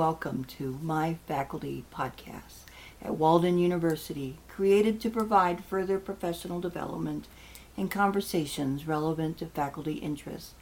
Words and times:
welcome 0.00 0.42
to 0.44 0.78
My 0.80 1.18
Faculty 1.26 1.84
Podcast 1.94 2.64
at 3.02 3.16
Walden 3.16 3.58
University, 3.58 4.38
created 4.48 4.98
to 4.98 5.10
provide 5.10 5.62
further 5.62 5.98
professional 5.98 6.58
development 6.58 7.28
and 7.76 7.90
conversations 7.90 8.86
relevant 8.86 9.36
to 9.36 9.44
faculty 9.44 9.96
interests. 9.96 10.54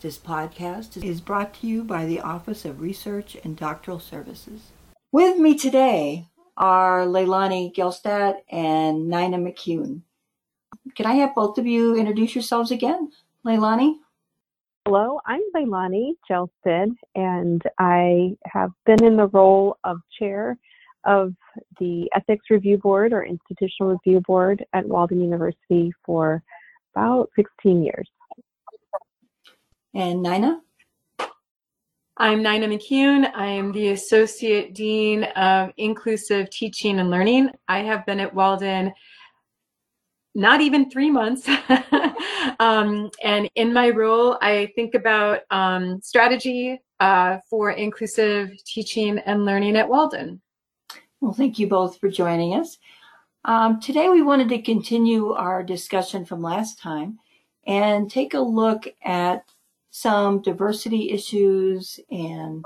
This 0.00 0.16
podcast 0.16 1.02
is 1.02 1.20
brought 1.20 1.54
to 1.54 1.66
you 1.66 1.82
by 1.82 2.06
the 2.06 2.20
Office 2.20 2.64
of 2.64 2.80
Research 2.80 3.36
and 3.42 3.56
Doctoral 3.56 3.98
Services. 3.98 4.70
With 5.10 5.40
me 5.40 5.58
today 5.58 6.28
are 6.56 7.00
Leilani 7.04 7.74
Gjellstad 7.74 8.36
and 8.48 9.08
Nina 9.08 9.38
McCune. 9.38 10.02
Can 10.94 11.06
I 11.06 11.14
have 11.14 11.34
both 11.34 11.58
of 11.58 11.66
you 11.66 11.96
introduce 11.96 12.36
yourselves 12.36 12.70
again? 12.70 13.10
Leilani? 13.44 13.96
Hello, 14.86 15.18
I'm 15.24 15.40
Leilani 15.56 16.12
Gjellstad, 16.30 16.94
and 17.14 17.62
I 17.78 18.36
have 18.44 18.70
been 18.84 19.02
in 19.02 19.16
the 19.16 19.28
role 19.28 19.78
of 19.82 19.96
chair 20.18 20.58
of 21.04 21.32
the 21.80 22.06
Ethics 22.14 22.50
Review 22.50 22.76
Board 22.76 23.14
or 23.14 23.24
Institutional 23.24 23.92
Review 23.92 24.20
Board 24.20 24.62
at 24.74 24.86
Walden 24.86 25.22
University 25.22 25.90
for 26.04 26.42
about 26.94 27.30
16 27.34 27.82
years. 27.82 28.06
And 29.94 30.22
Nina? 30.22 30.60
I'm 32.18 32.42
Nina 32.42 32.68
McCune. 32.68 33.32
I 33.34 33.46
am 33.46 33.72
the 33.72 33.88
Associate 33.88 34.74
Dean 34.74 35.24
of 35.24 35.70
Inclusive 35.78 36.50
Teaching 36.50 37.00
and 37.00 37.10
Learning. 37.10 37.48
I 37.68 37.78
have 37.78 38.04
been 38.04 38.20
at 38.20 38.34
Walden 38.34 38.92
not 40.34 40.60
even 40.60 40.90
three 40.90 41.10
months. 41.10 41.48
um, 42.60 43.10
and 43.22 43.50
in 43.54 43.72
my 43.72 43.90
role, 43.90 44.38
I 44.40 44.72
think 44.74 44.94
about 44.94 45.40
um, 45.50 46.00
strategy 46.02 46.80
uh, 47.00 47.38
for 47.48 47.70
inclusive 47.70 48.52
teaching 48.64 49.18
and 49.18 49.44
learning 49.44 49.76
at 49.76 49.88
Walden. 49.88 50.40
Well, 51.20 51.32
thank 51.32 51.58
you 51.58 51.66
both 51.66 51.98
for 51.98 52.08
joining 52.08 52.54
us. 52.54 52.78
Um, 53.44 53.80
today, 53.80 54.08
we 54.08 54.22
wanted 54.22 54.48
to 54.50 54.62
continue 54.62 55.32
our 55.32 55.62
discussion 55.62 56.24
from 56.24 56.42
last 56.42 56.78
time 56.78 57.18
and 57.66 58.10
take 58.10 58.34
a 58.34 58.40
look 58.40 58.84
at 59.04 59.44
some 59.90 60.42
diversity 60.42 61.10
issues 61.10 62.00
and 62.10 62.64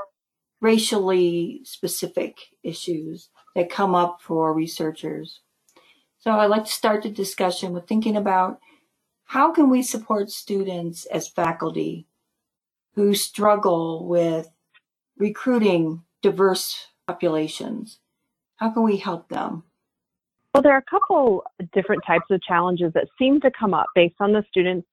racially 0.61 1.61
specific 1.65 2.37
issues 2.63 3.29
that 3.55 3.71
come 3.71 3.95
up 3.95 4.21
for 4.23 4.55
researchers 4.55 5.41
so 6.19 6.33
I'd 6.33 6.47
like 6.47 6.65
to 6.65 6.71
start 6.73 7.03
the 7.03 7.11
discussion 7.11 7.73
with 7.73 7.87
thinking 7.87 8.17
about 8.17 8.59
how 9.29 9.53
can 9.53 9.69
we 9.69 9.83
support 9.83 10.31
students 10.31 11.05
as 11.05 11.29
faculty 11.29 12.07
who 12.95 13.15
struggle 13.15 14.09
with 14.09 14.49
recruiting 15.19 16.03
diverse 16.23 16.87
populations? 17.07 17.99
How 18.57 18.71
can 18.71 18.85
we 18.85 18.97
help 18.97 19.29
them? 19.29 19.65
Well, 20.55 20.63
there 20.63 20.73
are 20.73 20.79
a 20.79 20.91
couple 20.91 21.45
different 21.75 22.03
types 22.07 22.25
of 22.31 22.43
challenges 22.43 22.95
that 22.95 23.07
seem 23.19 23.39
to 23.43 23.51
come 23.51 23.75
up 23.75 23.89
based 23.95 24.15
on 24.19 24.33
the 24.33 24.43
students 24.49 24.89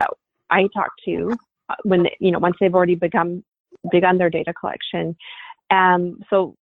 that 0.00 0.10
I 0.50 0.62
talk 0.74 0.90
to 1.04 1.36
uh, 1.68 1.76
when 1.84 2.02
they, 2.02 2.16
you 2.18 2.32
know 2.32 2.40
once 2.40 2.56
they've 2.58 2.74
already 2.74 2.96
begun 2.96 3.44
begun 3.92 4.18
their 4.18 4.30
data 4.30 4.52
collection. 4.52 5.16
And 5.70 6.24
so 6.28 6.56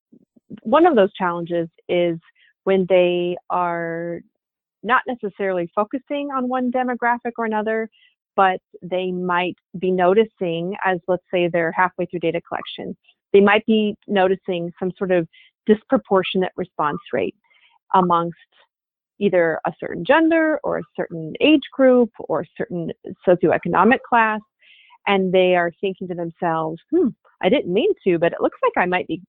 one 0.63 0.85
of 0.85 0.97
those 0.97 1.13
challenges 1.13 1.69
is 1.87 2.19
when 2.65 2.85
they 2.89 3.37
are 3.49 4.19
not 4.83 5.01
necessarily 5.07 5.69
focusing 5.73 6.29
on 6.35 6.47
one 6.47 6.71
demographic 6.71 7.31
or 7.37 7.45
another, 7.45 7.89
but 8.35 8.59
they 8.81 9.11
might 9.11 9.55
be 9.79 9.91
noticing, 9.91 10.75
as 10.85 10.99
let's 11.07 11.23
say 11.31 11.47
they're 11.47 11.71
halfway 11.71 12.05
through 12.05 12.19
data 12.19 12.41
collection, 12.47 12.95
they 13.31 13.41
might 13.41 13.65
be 13.65 13.95
noticing 14.07 14.71
some 14.79 14.91
sort 14.97 15.11
of 15.11 15.27
disproportionate 15.65 16.51
response 16.55 16.99
rate 17.11 17.35
amongst 17.93 18.37
either 19.19 19.59
a 19.65 19.73
certain 19.79 20.03
gender 20.03 20.59
or 20.63 20.79
a 20.79 20.83
certain 20.95 21.33
age 21.39 21.61
group 21.71 22.09
or 22.19 22.41
a 22.41 22.45
certain 22.57 22.91
socioeconomic 23.27 23.99
class. 24.07 24.41
And 25.05 25.33
they 25.33 25.55
are 25.55 25.71
thinking 25.81 26.07
to 26.07 26.15
themselves, 26.15 26.79
hmm, 26.91 27.09
I 27.41 27.49
didn't 27.49 27.73
mean 27.73 27.91
to, 28.05 28.17
but 28.17 28.33
it 28.33 28.41
looks 28.41 28.59
like 28.63 28.73
I 28.81 28.87
might 28.87 29.07
be 29.07 29.21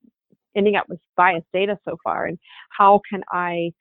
ending 0.56 0.76
up 0.76 0.88
with 0.88 1.00
biased 1.16 1.47
data 1.53 1.76
so 1.84 1.97
far 2.03 2.26
and 2.26 2.38
how 2.70 3.00
can 3.10 3.22
I 3.31 3.72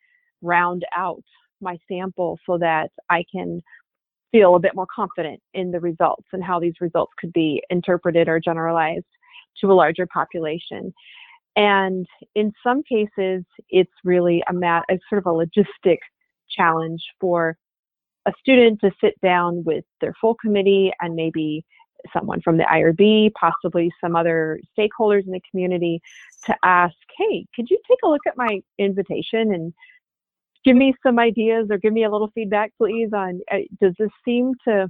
round 0.41 0.83
out 0.95 1.23
my 1.63 1.77
sample 1.87 2.39
so 2.45 2.57
that 2.59 2.91
I 3.09 3.23
can 3.31 3.61
feel 4.31 4.55
a 4.55 4.59
bit 4.59 4.75
more 4.75 4.87
confident 4.93 5.41
in 5.53 5.71
the 5.71 5.79
results 5.79 6.25
and 6.33 6.43
how 6.43 6.59
these 6.59 6.73
results 6.81 7.13
could 7.19 7.31
be 7.33 7.61
interpreted 7.69 8.27
or 8.27 8.39
generalized 8.39 9.05
to 9.61 9.71
a 9.71 9.73
larger 9.73 10.07
population. 10.07 10.93
And 11.55 12.07
in 12.33 12.51
some 12.63 12.81
cases, 12.83 13.43
it's 13.69 13.91
really 14.03 14.43
a, 14.49 14.53
mat- 14.53 14.85
a 14.89 14.99
sort 15.07 15.19
of 15.19 15.27
a 15.27 15.29
logistic 15.29 15.99
challenge 16.49 17.01
for 17.21 17.57
a 18.25 18.33
student 18.39 18.79
to 18.81 18.91
sit 18.99 19.19
down 19.21 19.63
with 19.63 19.85
their 20.01 20.13
full 20.19 20.35
committee 20.35 20.91
and 20.99 21.15
maybe 21.15 21.63
someone 22.11 22.41
from 22.41 22.57
the 22.57 22.63
IRB, 22.63 23.31
possibly 23.33 23.91
some 24.01 24.15
other 24.15 24.59
stakeholders 24.77 25.25
in 25.25 25.31
the 25.31 25.41
community 25.49 26.01
to 26.45 26.55
ask, 26.63 26.95
hey, 27.17 27.45
could 27.55 27.69
you 27.69 27.79
take 27.87 27.99
a 28.03 28.07
look 28.07 28.21
at 28.27 28.35
my 28.35 28.61
invitation 28.77 29.53
and 29.53 29.73
give 30.65 30.75
me 30.75 30.93
some 31.03 31.19
ideas 31.19 31.67
or 31.69 31.77
give 31.77 31.93
me 31.93 32.03
a 32.03 32.11
little 32.11 32.31
feedback, 32.33 32.71
please, 32.77 33.09
on 33.13 33.41
uh, 33.51 33.57
does 33.81 33.93
this 33.99 34.09
seem 34.25 34.53
to 34.67 34.89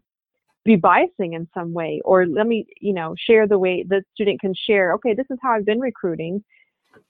be 0.66 0.78
biasing 0.78 1.34
in 1.34 1.48
some 1.54 1.74
way? 1.74 2.02
Or 2.06 2.26
let 2.26 2.48
me, 2.48 2.66
you 2.80 2.94
know, 2.94 3.16
share 3.18 3.48
the 3.48 3.60
way 3.60 3.84
the 3.88 4.04
student 4.14 4.40
can 4.40 4.54
share, 4.68 4.94
okay, 4.94 5.14
this 5.14 5.28
is 5.30 5.38
how 5.42 5.52
I've 5.52 5.66
been 5.66 5.80
recruiting. 5.80 6.44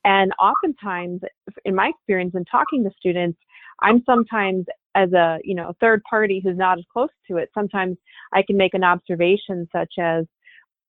And 0.06 0.32
oftentimes, 0.40 1.22
in 1.66 1.76
my 1.76 1.90
experience 1.90 2.34
in 2.36 2.46
talking 2.46 2.84
to 2.84 2.92
students, 2.98 3.38
I'm 3.82 4.02
sometimes 4.06 4.66
as 4.96 5.12
a 5.14 5.40
you 5.44 5.56
know 5.56 5.74
third 5.80 6.02
party 6.10 6.40
who's 6.44 6.58
not 6.58 6.78
as 6.78 6.86
close 6.92 7.10
to 7.28 7.38
it 7.38 7.50
sometimes 7.54 7.98
i 8.34 8.44
can 8.44 8.58
make 8.58 8.74
an 8.74 8.84
observation 8.84 9.68
such 9.72 9.94
as 10.00 10.26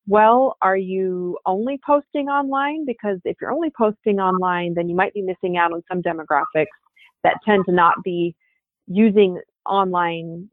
well 0.06 0.56
are 0.60 0.76
you 0.76 1.38
only 1.46 1.80
posting 1.84 2.28
online 2.28 2.84
because 2.84 3.18
if 3.24 3.36
you're 3.40 3.52
only 3.52 3.70
posting 3.76 4.20
online 4.20 4.74
then 4.74 4.88
you 4.88 4.94
might 4.94 5.14
be 5.14 5.22
missing 5.22 5.56
out 5.56 5.72
on 5.72 5.82
some 5.90 6.02
demographics 6.02 6.66
that 7.24 7.38
tend 7.44 7.64
to 7.66 7.72
not 7.72 7.96
be 8.04 8.34
using 8.86 9.40
online 9.66 10.48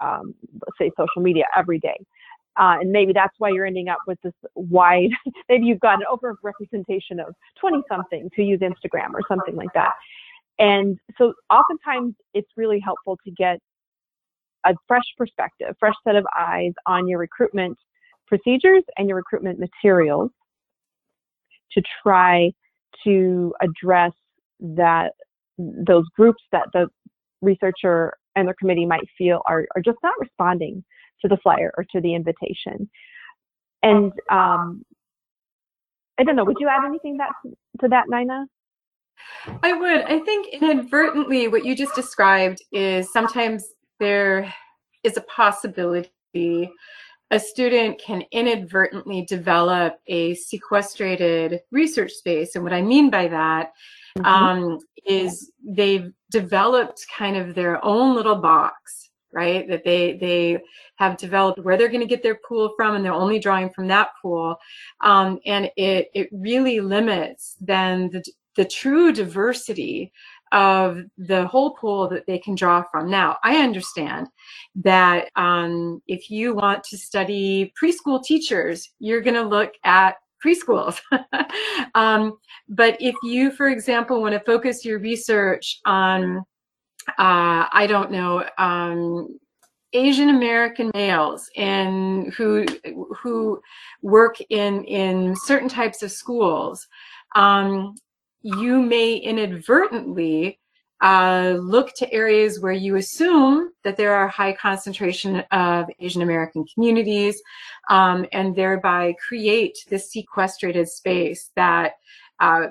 um, 0.00 0.34
let's 0.52 0.78
say 0.78 0.90
social 0.96 1.22
media 1.22 1.44
every 1.56 1.78
day. 1.78 1.98
Uh, 2.56 2.78
and 2.80 2.90
maybe 2.90 3.12
that's 3.12 3.34
why 3.38 3.48
you're 3.48 3.66
ending 3.66 3.88
up 3.88 3.98
with 4.06 4.18
this 4.22 4.32
wide 4.54 5.10
maybe 5.48 5.66
you've 5.66 5.80
got 5.80 6.00
an 6.00 6.06
overrepresentation 6.12 7.24
of 7.24 7.34
20 7.60 7.82
something 7.88 8.28
to 8.34 8.42
use 8.42 8.58
instagram 8.60 9.12
or 9.14 9.20
something 9.28 9.54
like 9.54 9.72
that. 9.74 9.92
And 10.58 10.98
so 11.16 11.32
oftentimes 11.48 12.14
it's 12.34 12.50
really 12.56 12.80
helpful 12.80 13.18
to 13.24 13.30
get 13.30 13.60
a 14.64 14.74
fresh 14.86 15.04
perspective, 15.16 15.74
fresh 15.78 15.94
set 16.04 16.16
of 16.16 16.26
eyes 16.38 16.72
on 16.86 17.08
your 17.08 17.18
recruitment 17.18 17.78
procedures 18.26 18.82
and 18.98 19.08
your 19.08 19.16
recruitment 19.16 19.58
materials 19.58 20.30
to 21.72 21.82
try 22.02 22.50
to 23.04 23.54
address 23.62 24.12
that 24.60 25.12
those 25.86 26.04
groups 26.16 26.42
that 26.52 26.66
the 26.72 26.88
researcher 27.42 28.14
and 28.36 28.48
the 28.48 28.54
committee 28.54 28.86
might 28.86 29.06
feel 29.16 29.42
are, 29.48 29.66
are 29.74 29.82
just 29.82 29.98
not 30.02 30.14
responding 30.20 30.84
to 31.22 31.28
the 31.28 31.38
flyer 31.42 31.72
or 31.76 31.84
to 31.92 32.00
the 32.00 32.14
invitation. 32.14 32.88
And 33.82 34.12
um, 34.30 34.82
I 36.18 36.24
don't 36.24 36.36
know, 36.36 36.44
would 36.44 36.56
you 36.60 36.68
add 36.68 36.84
anything 36.84 37.16
that, 37.18 37.30
to 37.80 37.88
that, 37.88 38.04
Nina? 38.08 38.46
I 39.62 39.72
would. 39.72 40.02
I 40.02 40.18
think 40.20 40.48
inadvertently, 40.48 41.48
what 41.48 41.64
you 41.64 41.76
just 41.76 41.94
described 41.94 42.62
is 42.72 43.12
sometimes 43.12 43.64
there 43.98 44.52
is 45.02 45.16
a 45.16 45.22
possibility 45.22 46.10
a 47.32 47.38
student 47.38 48.00
can 48.00 48.24
inadvertently 48.32 49.24
develop 49.24 49.94
a 50.08 50.34
sequestrated 50.34 51.60
research 51.70 52.12
space. 52.12 52.54
And 52.54 52.64
what 52.64 52.72
I 52.72 52.82
mean 52.82 53.08
by 53.08 53.28
that 53.28 53.72
mm-hmm. 54.18 54.24
um, 54.24 54.78
is 55.06 55.52
they've 55.66 56.12
developed 56.30 57.06
kind 57.16 57.36
of 57.36 57.54
their 57.54 57.84
own 57.84 58.14
little 58.14 58.36
box, 58.36 59.10
right? 59.32 59.68
That 59.68 59.84
they 59.84 60.18
they 60.18 60.58
have 60.96 61.16
developed 61.16 61.60
where 61.60 61.76
they're 61.76 61.88
going 61.88 62.00
to 62.00 62.06
get 62.06 62.22
their 62.22 62.38
pool 62.48 62.72
from, 62.76 62.94
and 62.94 63.04
they're 63.04 63.12
only 63.12 63.38
drawing 63.38 63.70
from 63.70 63.88
that 63.88 64.10
pool. 64.20 64.56
Um, 65.02 65.38
and 65.46 65.70
it 65.76 66.08
it 66.14 66.28
really 66.32 66.80
limits 66.80 67.56
then 67.60 68.10
the 68.10 68.24
the 68.56 68.64
true 68.64 69.12
diversity 69.12 70.12
of 70.52 71.02
the 71.16 71.46
whole 71.46 71.74
pool 71.74 72.08
that 72.08 72.26
they 72.26 72.38
can 72.38 72.54
draw 72.54 72.82
from. 72.90 73.08
Now, 73.08 73.36
I 73.44 73.58
understand 73.58 74.26
that 74.76 75.30
um, 75.36 76.02
if 76.08 76.30
you 76.30 76.54
want 76.54 76.82
to 76.84 76.98
study 76.98 77.72
preschool 77.80 78.22
teachers, 78.22 78.90
you're 78.98 79.20
going 79.20 79.34
to 79.34 79.42
look 79.42 79.72
at 79.84 80.16
preschools. 80.44 81.00
um, 81.94 82.38
but 82.68 82.96
if 83.00 83.14
you, 83.22 83.50
for 83.50 83.68
example, 83.68 84.20
want 84.20 84.34
to 84.34 84.40
focus 84.40 84.84
your 84.84 84.98
research 84.98 85.80
on, 85.84 86.38
uh, 87.18 87.66
I 87.72 87.86
don't 87.88 88.10
know, 88.10 88.44
um, 88.58 89.38
Asian 89.92 90.28
American 90.28 90.90
males 90.94 91.50
and 91.56 92.32
who 92.34 92.64
who 93.20 93.60
work 94.02 94.36
in 94.48 94.84
in 94.84 95.34
certain 95.44 95.68
types 95.68 96.02
of 96.04 96.12
schools, 96.12 96.86
um, 97.34 97.96
you 98.42 98.80
may 98.80 99.16
inadvertently 99.16 100.59
uh, 101.02 101.56
look 101.60 101.94
to 101.94 102.12
areas 102.12 102.60
where 102.60 102.72
you 102.72 102.96
assume 102.96 103.70
that 103.84 103.96
there 103.96 104.14
are 104.14 104.28
high 104.28 104.52
concentration 104.52 105.42
of 105.50 105.86
Asian 105.98 106.22
American 106.22 106.64
communities, 106.74 107.40
um, 107.88 108.26
and 108.32 108.54
thereby 108.54 109.14
create 109.26 109.78
this 109.88 110.10
sequestrated 110.10 110.88
space 110.88 111.50
that 111.56 111.92
uh, 112.40 112.68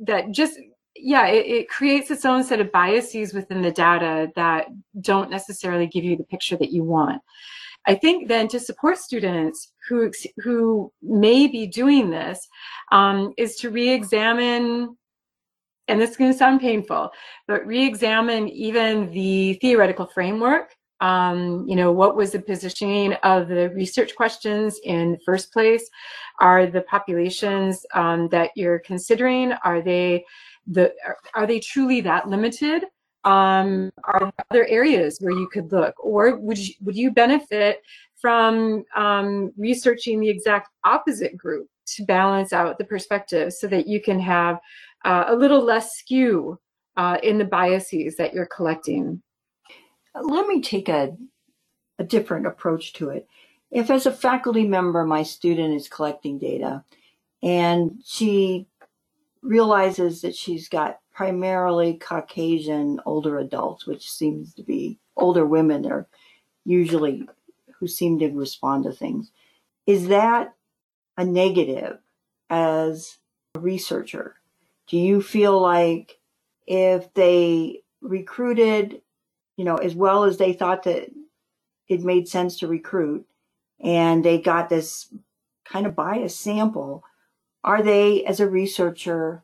that 0.00 0.30
just 0.32 0.58
yeah, 0.94 1.26
it, 1.26 1.46
it, 1.46 1.68
creates 1.68 2.10
its 2.10 2.24
own 2.26 2.44
set 2.44 2.60
of 2.60 2.70
biases 2.70 3.32
within 3.32 3.62
the 3.62 3.70
data 3.70 4.30
that 4.36 4.66
don't 5.00 5.30
necessarily 5.30 5.86
give 5.86 6.04
you 6.04 6.16
the 6.16 6.24
picture 6.24 6.56
that 6.56 6.70
you 6.70 6.84
want. 6.84 7.22
I 7.86 7.94
think 7.94 8.28
then 8.28 8.46
to 8.48 8.60
support 8.60 8.98
students 8.98 9.72
who 9.88 10.12
who 10.38 10.92
may 11.02 11.46
be 11.46 11.66
doing 11.66 12.10
this 12.10 12.46
um, 12.92 13.32
is 13.36 13.56
to 13.56 13.70
re-examine, 13.70 14.96
and 15.92 16.00
this 16.00 16.12
is 16.12 16.16
going 16.16 16.32
to 16.32 16.38
sound 16.38 16.60
painful, 16.60 17.10
but 17.46 17.66
re-examine 17.66 18.48
even 18.48 19.12
the 19.12 19.54
theoretical 19.60 20.06
framework. 20.06 20.74
Um, 21.02 21.66
you 21.68 21.76
know, 21.76 21.92
what 21.92 22.16
was 22.16 22.30
the 22.32 22.40
positioning 22.40 23.12
of 23.24 23.48
the 23.48 23.68
research 23.70 24.16
questions 24.16 24.80
in 24.84 25.12
the 25.12 25.18
first 25.26 25.52
place? 25.52 25.90
Are 26.40 26.66
the 26.66 26.80
populations 26.82 27.84
um, 27.94 28.28
that 28.28 28.52
you're 28.56 28.78
considering, 28.78 29.52
are 29.64 29.82
they 29.82 30.24
the 30.66 30.94
are 31.34 31.46
they 31.46 31.60
truly 31.60 32.00
that 32.02 32.28
limited? 32.28 32.84
Um, 33.24 33.90
are 34.04 34.20
there 34.20 34.46
other 34.50 34.66
areas 34.66 35.18
where 35.20 35.32
you 35.32 35.48
could 35.52 35.70
look, 35.72 35.94
or 36.02 36.36
would 36.36 36.58
you, 36.58 36.74
would 36.80 36.96
you 36.96 37.10
benefit 37.10 37.82
from 38.20 38.84
um, 38.96 39.52
researching 39.58 40.20
the 40.20 40.28
exact 40.28 40.70
opposite 40.84 41.36
group 41.36 41.68
to 41.84 42.04
balance 42.04 42.52
out 42.52 42.78
the 42.78 42.84
perspective 42.84 43.52
so 43.52 43.66
that 43.66 43.86
you 43.86 44.00
can 44.00 44.18
have 44.18 44.58
uh, 45.04 45.24
a 45.28 45.36
little 45.36 45.62
less 45.62 45.96
skew 45.96 46.58
uh, 46.96 47.18
in 47.22 47.38
the 47.38 47.44
biases 47.44 48.16
that 48.16 48.34
you're 48.34 48.46
collecting? 48.46 49.22
Let 50.14 50.46
me 50.46 50.60
take 50.60 50.88
a, 50.88 51.16
a 51.98 52.04
different 52.04 52.46
approach 52.46 52.92
to 52.94 53.10
it. 53.10 53.26
If, 53.70 53.90
as 53.90 54.04
a 54.04 54.12
faculty 54.12 54.66
member, 54.66 55.04
my 55.04 55.22
student 55.22 55.74
is 55.74 55.88
collecting 55.88 56.38
data 56.38 56.84
and 57.42 58.02
she 58.04 58.66
realizes 59.42 60.20
that 60.22 60.36
she's 60.36 60.68
got 60.68 60.98
primarily 61.12 61.94
Caucasian 61.94 63.00
older 63.04 63.38
adults, 63.38 63.86
which 63.86 64.10
seems 64.10 64.54
to 64.54 64.62
be 64.62 64.98
older 65.16 65.44
women 65.44 65.90
are 65.90 66.06
usually 66.64 67.28
who 67.78 67.86
seem 67.86 68.18
to 68.18 68.28
respond 68.28 68.84
to 68.84 68.92
things. 68.92 69.32
Is 69.86 70.08
that 70.08 70.54
a 71.16 71.24
negative 71.24 71.98
as 72.48 73.18
a 73.54 73.60
researcher? 73.60 74.36
Do 74.92 74.98
you 74.98 75.22
feel 75.22 75.58
like 75.58 76.18
if 76.66 77.14
they 77.14 77.82
recruited, 78.02 79.00
you 79.56 79.64
know, 79.64 79.76
as 79.76 79.94
well 79.94 80.24
as 80.24 80.36
they 80.36 80.52
thought 80.52 80.82
that 80.82 81.10
it 81.88 82.02
made 82.02 82.28
sense 82.28 82.58
to 82.58 82.66
recruit 82.66 83.26
and 83.82 84.22
they 84.22 84.38
got 84.38 84.68
this 84.68 85.08
kind 85.64 85.86
of 85.86 85.96
biased 85.96 86.38
sample, 86.38 87.04
are 87.64 87.82
they, 87.82 88.22
as 88.26 88.38
a 88.38 88.46
researcher, 88.46 89.42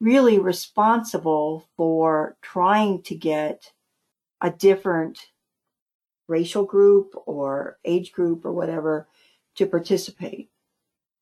really 0.00 0.38
responsible 0.38 1.66
for 1.78 2.36
trying 2.42 3.00
to 3.04 3.14
get 3.14 3.72
a 4.42 4.50
different 4.50 5.28
racial 6.26 6.66
group 6.66 7.14
or 7.24 7.78
age 7.86 8.12
group 8.12 8.44
or 8.44 8.52
whatever 8.52 9.08
to 9.54 9.64
participate? 9.64 10.50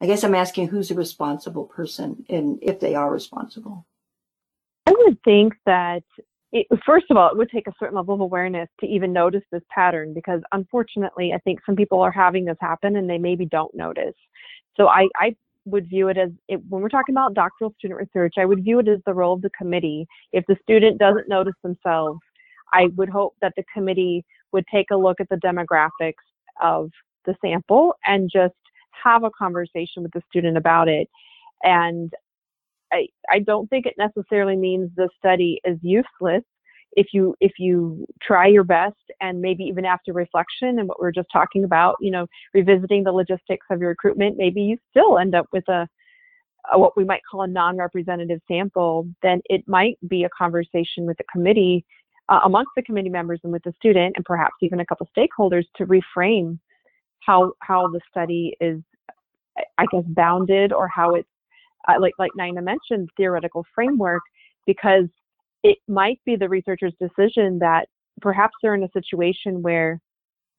I 0.00 0.06
guess 0.06 0.24
I'm 0.24 0.34
asking 0.34 0.68
who's 0.68 0.88
the 0.88 0.94
responsible 0.94 1.64
person 1.64 2.24
and 2.28 2.58
if 2.62 2.80
they 2.80 2.94
are 2.94 3.10
responsible. 3.10 3.86
I 4.86 4.92
would 4.96 5.18
think 5.24 5.54
that 5.64 6.02
it, 6.52 6.66
first 6.84 7.06
of 7.10 7.16
all, 7.16 7.30
it 7.30 7.36
would 7.36 7.50
take 7.50 7.66
a 7.66 7.72
certain 7.78 7.96
level 7.96 8.14
of 8.14 8.20
awareness 8.20 8.68
to 8.80 8.86
even 8.86 9.12
notice 9.12 9.42
this 9.50 9.62
pattern 9.70 10.14
because 10.14 10.40
unfortunately, 10.52 11.32
I 11.32 11.38
think 11.38 11.60
some 11.66 11.76
people 11.76 12.00
are 12.00 12.12
having 12.12 12.44
this 12.44 12.56
happen 12.60 12.96
and 12.96 13.08
they 13.08 13.18
maybe 13.18 13.46
don't 13.46 13.74
notice. 13.74 14.14
So 14.76 14.88
I, 14.88 15.08
I 15.18 15.34
would 15.64 15.88
view 15.88 16.08
it 16.08 16.16
as 16.16 16.30
it, 16.48 16.60
when 16.68 16.82
we're 16.82 16.88
talking 16.88 17.14
about 17.14 17.34
doctoral 17.34 17.74
student 17.78 17.98
research, 17.98 18.34
I 18.38 18.44
would 18.44 18.64
view 18.64 18.78
it 18.78 18.88
as 18.88 19.00
the 19.06 19.14
role 19.14 19.34
of 19.34 19.42
the 19.42 19.50
committee. 19.50 20.06
If 20.32 20.44
the 20.46 20.56
student 20.62 20.98
doesn't 20.98 21.28
notice 21.28 21.54
themselves, 21.62 22.20
I 22.72 22.88
would 22.96 23.08
hope 23.08 23.34
that 23.42 23.54
the 23.56 23.64
committee 23.72 24.24
would 24.52 24.64
take 24.72 24.90
a 24.90 24.96
look 24.96 25.20
at 25.20 25.28
the 25.28 25.36
demographics 25.36 26.14
of 26.62 26.90
the 27.24 27.34
sample 27.42 27.94
and 28.06 28.30
just 28.32 28.54
have 29.02 29.24
a 29.24 29.30
conversation 29.30 30.02
with 30.02 30.12
the 30.12 30.22
student 30.28 30.56
about 30.56 30.88
it. 30.88 31.08
And 31.62 32.12
I, 32.92 33.08
I 33.30 33.40
don't 33.40 33.68
think 33.68 33.86
it 33.86 33.94
necessarily 33.98 34.56
means 34.56 34.90
the 34.96 35.08
study 35.18 35.60
is 35.64 35.78
useless 35.82 36.42
if 36.92 37.08
you 37.12 37.34
if 37.40 37.52
you 37.58 38.06
try 38.22 38.46
your 38.46 38.64
best 38.64 38.96
and 39.20 39.40
maybe 39.40 39.64
even 39.64 39.84
after 39.84 40.12
reflection 40.12 40.78
and 40.78 40.88
what 40.88 41.00
we 41.00 41.06
are 41.06 41.12
just 41.12 41.28
talking 41.32 41.62
about 41.62 41.96
you 42.00 42.10
know 42.10 42.26
revisiting 42.54 43.04
the 43.04 43.12
logistics 43.12 43.66
of 43.70 43.80
your 43.80 43.90
recruitment 43.90 44.36
maybe 44.36 44.62
you 44.62 44.76
still 44.90 45.18
end 45.18 45.34
up 45.34 45.46
with 45.52 45.68
a, 45.68 45.86
a 46.72 46.78
what 46.78 46.96
we 46.96 47.04
might 47.04 47.20
call 47.30 47.42
a 47.42 47.46
non-representative 47.46 48.40
sample 48.48 49.06
then 49.22 49.40
it 49.46 49.62
might 49.68 49.98
be 50.08 50.24
a 50.24 50.30
conversation 50.36 51.06
with 51.06 51.16
the 51.18 51.24
committee 51.30 51.84
uh, 52.28 52.40
amongst 52.44 52.70
the 52.76 52.82
committee 52.82 53.10
members 53.10 53.40
and 53.44 53.52
with 53.52 53.62
the 53.62 53.72
student 53.76 54.14
and 54.16 54.24
perhaps 54.24 54.54
even 54.62 54.80
a 54.80 54.86
couple 54.86 55.08
stakeholders 55.16 55.64
to 55.76 55.86
reframe 55.86 56.58
how 57.26 57.52
how 57.60 57.88
the 57.88 58.00
study 58.10 58.56
is 58.60 58.80
i 59.78 59.86
guess 59.90 60.04
bounded 60.08 60.72
or 60.72 60.88
how 60.88 61.14
it's 61.14 61.28
uh, 61.88 61.94
like 62.00 62.14
like 62.18 62.30
nina 62.36 62.62
mentioned 62.62 63.08
theoretical 63.16 63.64
framework 63.74 64.22
because 64.66 65.06
it 65.62 65.78
might 65.88 66.20
be 66.24 66.36
the 66.36 66.48
researcher's 66.48 66.94
decision 67.00 67.58
that 67.58 67.88
perhaps 68.20 68.54
they're 68.62 68.74
in 68.74 68.84
a 68.84 68.90
situation 68.92 69.62
where 69.62 70.00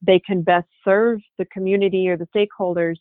they 0.05 0.19
can 0.19 0.41
best 0.41 0.67
serve 0.83 1.19
the 1.37 1.45
community 1.45 2.07
or 2.07 2.17
the 2.17 2.27
stakeholders 2.35 2.97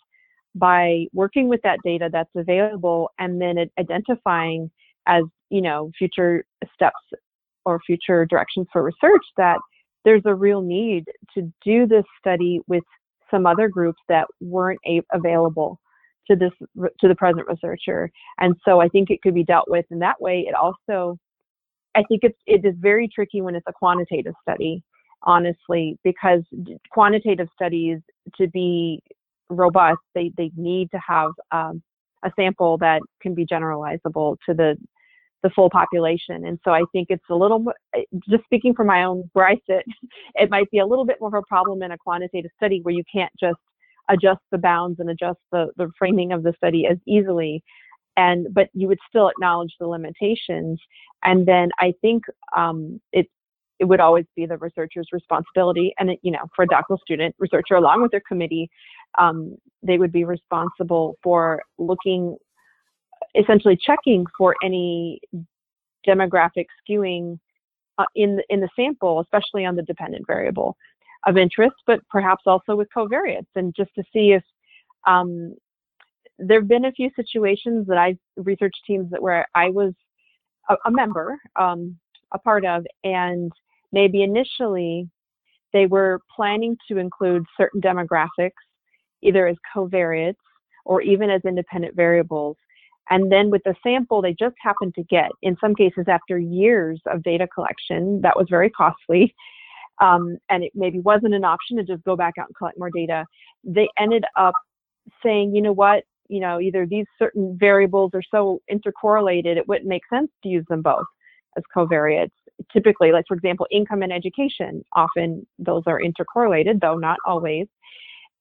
by 0.55 1.05
working 1.13 1.49
with 1.49 1.61
that 1.63 1.79
data 1.85 2.09
that's 2.11 2.31
available 2.35 3.11
and 3.19 3.41
then 3.41 3.59
identifying 3.79 4.71
as 5.07 5.25
you 5.51 5.61
know 5.61 5.91
future 5.99 6.45
steps 6.75 6.97
or 7.65 7.81
future 7.85 8.25
directions 8.25 8.67
for 8.73 8.83
research 8.83 9.25
that 9.37 9.59
there's 10.05 10.23
a 10.25 10.35
real 10.35 10.63
need 10.63 11.05
to 11.35 11.53
do 11.65 11.87
this 11.87 12.05
study 12.19 12.61
with 12.69 12.85
some 13.31 13.47
other 13.47 13.69
groups 13.69 14.01
that 14.09 14.27
weren't 14.41 14.81
a- 14.87 15.03
available 15.13 15.81
to 16.29 16.37
this 16.37 16.53
to 17.01 17.09
the 17.09 17.15
present 17.15 17.47
researcher. 17.49 18.11
And 18.39 18.55
so 18.65 18.81
i 18.81 18.89
think 18.89 19.11
it 19.11 19.23
could 19.23 19.35
be 19.35 19.45
dealt 19.45 19.71
with 19.71 19.87
in 19.91 19.99
that 20.01 20.21
way. 20.21 20.47
It 20.49 20.55
also 20.55 21.19
I 21.97 22.03
think 22.05 22.21
it's 22.23 22.39
it 22.47 22.65
is 22.65 22.75
very 22.79 23.09
tricky 23.09 23.41
when 23.41 23.55
it's 23.55 23.67
a 23.69 23.73
quantitative 23.73 24.35
study, 24.43 24.83
honestly, 25.23 25.99
because 26.05 26.43
quantitative 26.91 27.49
studies 27.55 28.01
to 28.37 28.49
be 28.49 29.01
robust, 29.49 30.01
they 30.15 30.31
they 30.37 30.51
need 30.57 30.91
to 30.91 31.01
have 31.07 31.31
um, 31.53 31.83
a 32.25 32.31
sample 32.37 32.77
that 32.79 33.01
can 33.23 33.35
be 33.35 33.47
generalizable 33.47 34.37
to 34.47 34.55
the 34.55 34.77
the 35.43 35.51
full 35.51 35.71
population. 35.71 36.47
And 36.47 36.59
so 36.65 36.73
I 36.73 36.83
think 36.93 37.09
it's 37.11 37.25
a 37.31 37.35
little 37.35 37.65
eh, 37.95 38.03
just 38.29 38.45
speaking 38.45 38.75
from 38.75 38.87
my 38.89 39.05
own 39.05 39.29
where 39.33 39.47
I 39.47 39.57
sit, 39.69 39.85
it 40.35 40.51
might 40.51 40.71
be 40.71 40.79
a 40.79 40.87
little 40.87 41.05
bit 41.05 41.19
more 41.21 41.29
of 41.29 41.35
a 41.35 41.47
problem 41.47 41.83
in 41.83 41.93
a 41.93 41.99
quantitative 41.99 42.51
study 42.57 42.81
where 42.83 42.95
you 42.95 43.05
can't 43.13 43.33
just 43.39 43.59
adjust 44.09 44.41
the 44.51 44.59
bounds 44.59 45.01
and 45.01 45.11
adjust 45.11 45.39
the, 45.53 45.67
the 45.77 45.91
framing 45.99 46.33
of 46.33 46.43
the 46.43 46.55
study 46.57 46.87
as 46.87 46.99
easily 47.07 47.63
and 48.17 48.47
but 48.53 48.69
you 48.73 48.89
would 48.89 48.99
still 49.09 49.29
acknowledge 49.29 49.75
the 49.79 49.87
limitations 49.87 50.81
and 51.25 51.47
then 51.47 51.69
i 51.79 51.93
think 52.01 52.25
um, 52.57 53.01
it 53.13 53.27
it 53.79 53.85
would 53.85 54.01
always 54.01 54.25
be 54.35 54.47
the 54.47 54.57
researcher's 54.59 55.09
responsibility 55.13 55.93
and 55.99 56.11
you 56.23 56.31
know 56.31 56.47
for 56.55 56.63
a 56.63 56.67
doctoral 56.67 56.99
student 56.99 57.35
researcher 57.39 57.75
along 57.75 58.03
with 58.03 58.11
their 58.11 58.23
committee 58.27 58.69
um, 59.19 59.57
they 59.83 59.99
would 59.99 60.13
be 60.13 60.25
responsible 60.25 61.17
for 61.23 61.63
looking 61.79 62.37
essentially 63.35 63.77
checking 63.77 64.25
for 64.37 64.55
any 64.63 65.21
demographic 66.07 66.67
skewing 66.89 67.39
uh, 67.99 68.05
in 68.15 68.41
in 68.49 68.61
the 68.61 68.69
sample 68.77 69.21
especially 69.21 69.65
on 69.65 69.75
the 69.75 69.83
dependent 69.83 70.27
variable 70.27 70.77
of 71.27 71.37
interest 71.37 71.75
but 71.87 72.01
perhaps 72.09 72.45
also 72.47 72.77
with 72.77 72.89
covariates 72.97 73.47
and 73.57 73.75
just 73.77 73.91
to 73.95 74.03
see 74.13 74.33
if 74.33 74.43
um, 75.07 75.55
there 76.39 76.61
have 76.61 76.69
been 76.69 76.85
a 76.85 76.93
few 76.93 77.11
situations 77.17 77.87
that 77.87 77.97
I've 77.97 78.19
researched 78.37 78.81
teams 78.87 79.11
that 79.11 79.23
where 79.23 79.47
I 79.55 79.71
was 79.71 79.95
a, 80.69 80.77
a 80.85 80.91
member, 80.91 81.39
um, 81.57 81.97
a 82.33 82.39
part 82.39 82.65
of, 82.65 82.85
and 83.05 83.53
maybe 83.93 84.23
initially 84.23 85.09
they 85.73 85.87
were 85.87 86.21
planning 86.35 86.77
to 86.89 86.99
include 86.99 87.45
certain 87.57 87.81
demographics 87.81 88.51
either 89.23 89.47
as 89.47 89.57
covariates 89.75 90.35
or 90.85 91.01
even 91.01 91.31
as 91.31 91.41
independent 91.45 91.97
variables. 91.97 92.57
And 93.11 93.31
then 93.31 93.51
with 93.51 93.63
the 93.65 93.75
sample 93.83 94.21
they 94.21 94.35
just 94.35 94.57
happened 94.61 94.95
to 94.97 95.05
get, 95.05 95.31
in 95.43 95.57
some 95.61 95.75
cases 95.75 96.05
after 96.09 96.39
years 96.39 97.01
of 97.07 97.23
data 97.23 97.47
collection, 97.47 98.21
that 98.23 98.37
was 98.37 98.47
very 98.51 98.71
costly. 98.71 99.35
um, 100.01 100.39
and 100.49 100.65
it 100.65 100.73
maybe 100.75 101.01
wasn't 101.01 101.35
an 101.35 101.45
option 101.45 101.77
to 101.77 101.85
just 101.85 102.05
go 102.05 102.17
back 102.17 102.35
out 102.39 102.47
and 102.49 102.57
collect 102.57 102.79
more 102.79 102.91
data, 102.91 103.25
they 103.65 103.89
ended 103.99 104.25
up 104.37 104.55
saying, 105.23 105.55
you 105.55 105.63
know 105.63 105.73
what, 105.73 106.05
you 106.29 106.41
know, 106.41 106.61
either 106.61 106.87
these 106.87 107.07
certain 107.19 107.57
variables 107.59 108.11
are 108.15 108.23
so 108.31 108.61
intercorrelated, 108.71 109.57
it 109.57 109.69
wouldn't 109.69 109.89
make 109.89 110.03
sense 110.13 110.31
to 110.43 110.49
use 110.49 110.65
them 110.69 110.83
both 110.83 111.07
as 111.57 111.63
covariates. 111.75 112.31
Typically, 112.73 113.13
like 113.13 113.25
for 113.29 113.37
example, 113.37 113.67
income 113.71 114.03
and 114.03 114.13
education, 114.13 114.83
often 114.95 115.47
those 115.59 115.83
are 115.87 116.01
intercorrelated, 116.01 116.81
though 116.81 116.97
not 116.97 117.19
always. 117.25 117.67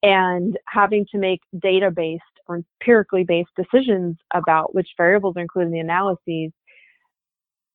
And 0.04 0.58
having 0.68 1.06
to 1.12 1.18
make 1.18 1.42
data 1.60 1.92
based 1.92 2.24
or 2.48 2.58
empirically 2.58 3.24
based 3.24 3.50
decisions 3.56 4.18
about 4.34 4.76
which 4.76 4.90
variables 4.98 5.36
are 5.38 5.42
included 5.42 5.68
in 5.68 5.74
the 5.74 5.80
analyses. 5.80 6.52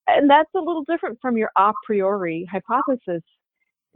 And 0.06 0.28
that's 0.28 0.50
a 0.54 0.60
little 0.60 0.84
different 0.84 1.18
from 1.20 1.36
your 1.36 1.50
a 1.56 1.72
priori 1.86 2.48
hypothesis 2.50 3.22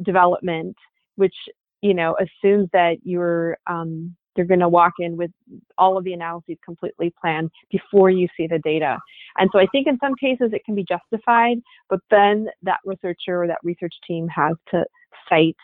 development, 0.02 0.76
which 1.16 1.34
you 1.82 1.94
know 1.94 2.16
assumes 2.20 2.68
that 2.72 2.96
you're 3.02 3.56
um, 3.66 4.14
you're 4.36 4.46
going 4.46 4.60
to 4.60 4.68
walk 4.68 4.94
in 4.98 5.16
with 5.16 5.30
all 5.78 5.96
of 5.96 6.04
the 6.04 6.12
analyses 6.12 6.56
completely 6.64 7.12
planned 7.20 7.50
before 7.70 8.10
you 8.10 8.28
see 8.36 8.46
the 8.46 8.58
data. 8.60 8.98
And 9.38 9.48
so 9.52 9.58
I 9.58 9.66
think 9.70 9.86
in 9.86 9.98
some 10.02 10.14
cases 10.16 10.50
it 10.52 10.64
can 10.64 10.74
be 10.74 10.84
justified, 10.84 11.58
but 11.88 12.00
then 12.10 12.48
that 12.62 12.80
researcher 12.84 13.42
or 13.42 13.46
that 13.46 13.58
research 13.62 13.94
team 14.06 14.28
has 14.28 14.56
to 14.70 14.84
cite 15.28 15.56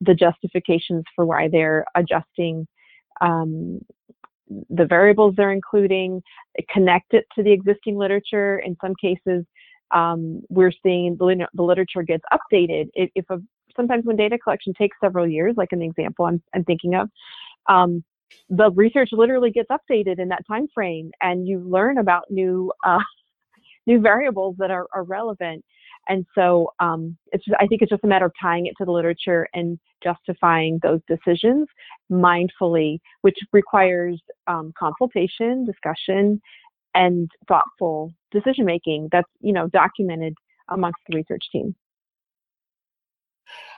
the 0.00 0.14
justifications 0.14 1.04
for 1.14 1.24
why 1.24 1.48
they're 1.48 1.84
adjusting 1.94 2.66
um, 3.20 3.80
the 4.70 4.86
variables 4.86 5.34
they're 5.36 5.52
including, 5.52 6.22
connect 6.70 7.14
it 7.14 7.24
to 7.34 7.42
the 7.42 7.52
existing 7.52 7.96
literature. 7.96 8.58
In 8.58 8.76
some 8.80 8.94
cases, 9.00 9.44
um, 9.92 10.42
we're 10.48 10.72
seeing 10.82 11.16
the, 11.16 11.46
the, 11.54 11.62
literature 11.62 12.02
gets 12.02 12.24
updated. 12.32 12.88
If, 12.94 13.10
if 13.14 13.24
a, 13.30 13.40
sometimes 13.76 14.04
when 14.04 14.16
data 14.16 14.38
collection 14.38 14.72
takes 14.74 14.96
several 15.00 15.28
years, 15.28 15.54
like 15.56 15.72
an 15.72 15.82
example 15.82 16.26
I'm, 16.26 16.42
I'm 16.54 16.64
thinking 16.64 16.94
of, 16.94 17.10
um, 17.68 18.02
the 18.48 18.70
research 18.70 19.10
literally 19.12 19.50
gets 19.50 19.68
updated 19.70 20.18
in 20.18 20.28
that 20.28 20.46
time 20.46 20.66
frame, 20.74 21.10
and 21.20 21.46
you 21.46 21.60
learn 21.60 21.98
about 21.98 22.30
new 22.30 22.72
uh, 22.84 22.98
new 23.86 24.00
variables 24.00 24.56
that 24.58 24.70
are, 24.70 24.86
are 24.94 25.02
relevant. 25.02 25.64
And 26.08 26.26
so 26.34 26.72
um, 26.80 27.16
it's 27.30 27.44
just, 27.44 27.56
I 27.60 27.66
think 27.66 27.82
it's 27.82 27.90
just 27.90 28.04
a 28.04 28.08
matter 28.08 28.26
of 28.26 28.32
tying 28.40 28.66
it 28.66 28.74
to 28.78 28.84
the 28.84 28.90
literature 28.90 29.48
and 29.54 29.78
justifying 30.02 30.80
those 30.82 31.00
decisions 31.08 31.68
mindfully, 32.10 32.98
which 33.20 33.36
requires 33.52 34.20
um, 34.46 34.72
consultation, 34.78 35.64
discussion, 35.64 36.40
and 36.94 37.30
thoughtful 37.48 38.12
decision 38.30 38.64
making 38.64 39.08
that's 39.10 39.28
you 39.40 39.52
know 39.52 39.66
documented 39.68 40.34
amongst 40.68 40.98
the 41.08 41.16
research 41.16 41.42
team. 41.50 41.74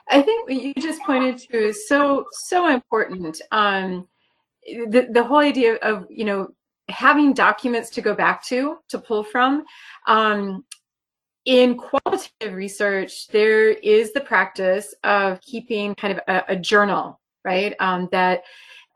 I 0.09 0.21
think 0.21 0.47
what 0.47 0.61
you 0.61 0.73
just 0.75 1.01
pointed 1.03 1.37
to 1.37 1.57
is 1.57 1.87
so 1.87 2.25
so 2.31 2.67
important. 2.67 3.41
Um, 3.51 4.07
the 4.65 5.07
the 5.11 5.23
whole 5.23 5.37
idea 5.37 5.75
of 5.75 6.05
you 6.09 6.25
know 6.25 6.49
having 6.89 7.33
documents 7.33 7.89
to 7.91 8.01
go 8.01 8.13
back 8.13 8.43
to 8.45 8.77
to 8.89 8.99
pull 8.99 9.23
from. 9.23 9.63
Um, 10.07 10.63
in 11.45 11.77
qualitative 11.77 12.53
research, 12.53 13.27
there 13.27 13.69
is 13.69 14.13
the 14.13 14.21
practice 14.21 14.93
of 15.03 15.39
keeping 15.41 15.95
kind 15.95 16.17
of 16.17 16.19
a, 16.27 16.53
a 16.53 16.55
journal, 16.55 17.19
right? 17.43 17.75
Um, 17.79 18.09
that 18.11 18.41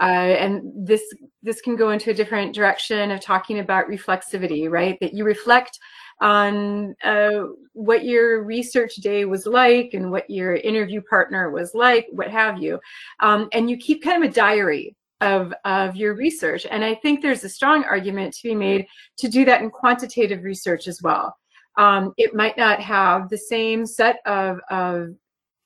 uh, 0.01 0.05
and 0.05 0.71
this 0.75 1.01
this 1.43 1.61
can 1.61 1.75
go 1.75 1.89
into 1.89 2.11
a 2.11 2.13
different 2.13 2.55
direction 2.55 3.11
of 3.11 3.19
talking 3.19 3.59
about 3.59 3.87
reflexivity, 3.87 4.69
right? 4.69 4.97
That 5.01 5.13
you 5.13 5.25
reflect 5.25 5.77
on 6.21 6.95
uh, 7.03 7.43
what 7.73 8.05
your 8.05 8.43
research 8.43 8.95
day 8.95 9.25
was 9.25 9.45
like 9.45 9.91
and 9.93 10.11
what 10.11 10.29
your 10.29 10.55
interview 10.55 11.01
partner 11.09 11.49
was 11.49 11.73
like, 11.73 12.07
what 12.11 12.29
have 12.29 12.61
you. 12.61 12.79
Um, 13.19 13.47
and 13.53 13.69
you 13.69 13.77
keep 13.77 14.03
kind 14.03 14.23
of 14.23 14.29
a 14.29 14.33
diary 14.33 14.95
of, 15.21 15.53
of 15.65 15.95
your 15.95 16.15
research. 16.15 16.65
And 16.69 16.83
I 16.83 16.95
think 16.95 17.21
there's 17.21 17.43
a 17.43 17.49
strong 17.49 17.83
argument 17.85 18.33
to 18.35 18.43
be 18.43 18.55
made 18.55 18.87
to 19.17 19.29
do 19.29 19.45
that 19.45 19.61
in 19.61 19.69
quantitative 19.69 20.43
research 20.43 20.87
as 20.87 21.01
well. 21.01 21.35
Um, 21.79 22.13
it 22.17 22.35
might 22.35 22.57
not 22.57 22.81
have 22.81 23.29
the 23.29 23.37
same 23.37 23.85
set 23.85 24.17
of, 24.25 24.59
of 24.69 25.15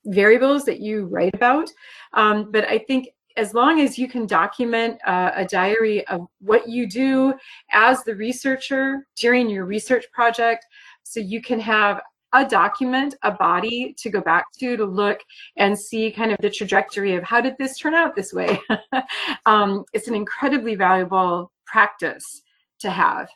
variables 0.05 0.63
that 0.65 0.79
you 0.79 1.05
write 1.05 1.33
about, 1.33 1.69
um, 2.13 2.51
but 2.51 2.65
I 2.69 2.77
think 2.77 3.09
as 3.35 3.55
long 3.55 3.81
as 3.81 3.97
you 3.97 4.07
can 4.07 4.27
document 4.27 4.99
uh, 5.07 5.31
a 5.33 5.43
diary 5.43 6.05
of 6.07 6.27
what 6.39 6.69
you 6.69 6.87
do 6.87 7.33
as 7.71 8.03
the 8.03 8.15
researcher 8.15 9.07
during 9.17 9.49
your 9.49 9.65
research 9.65 10.05
project, 10.13 10.65
so 11.01 11.19
you 11.19 11.41
can 11.41 11.59
have 11.59 11.99
a 12.33 12.45
document, 12.45 13.15
a 13.23 13.31
body 13.31 13.95
to 13.97 14.09
go 14.09 14.21
back 14.21 14.45
to 14.59 14.77
to 14.77 14.85
look 14.85 15.19
and 15.57 15.77
see 15.77 16.11
kind 16.11 16.31
of 16.31 16.37
the 16.41 16.49
trajectory 16.49 17.15
of 17.15 17.23
how 17.23 17.41
did 17.41 17.55
this 17.57 17.77
turn 17.77 17.95
out 17.95 18.15
this 18.15 18.33
way. 18.33 18.59
um, 19.47 19.83
it's 19.93 20.07
an 20.07 20.15
incredibly 20.15 20.75
valuable 20.75 21.51
practice 21.65 22.43
to 22.79 22.89
have. 22.89 23.27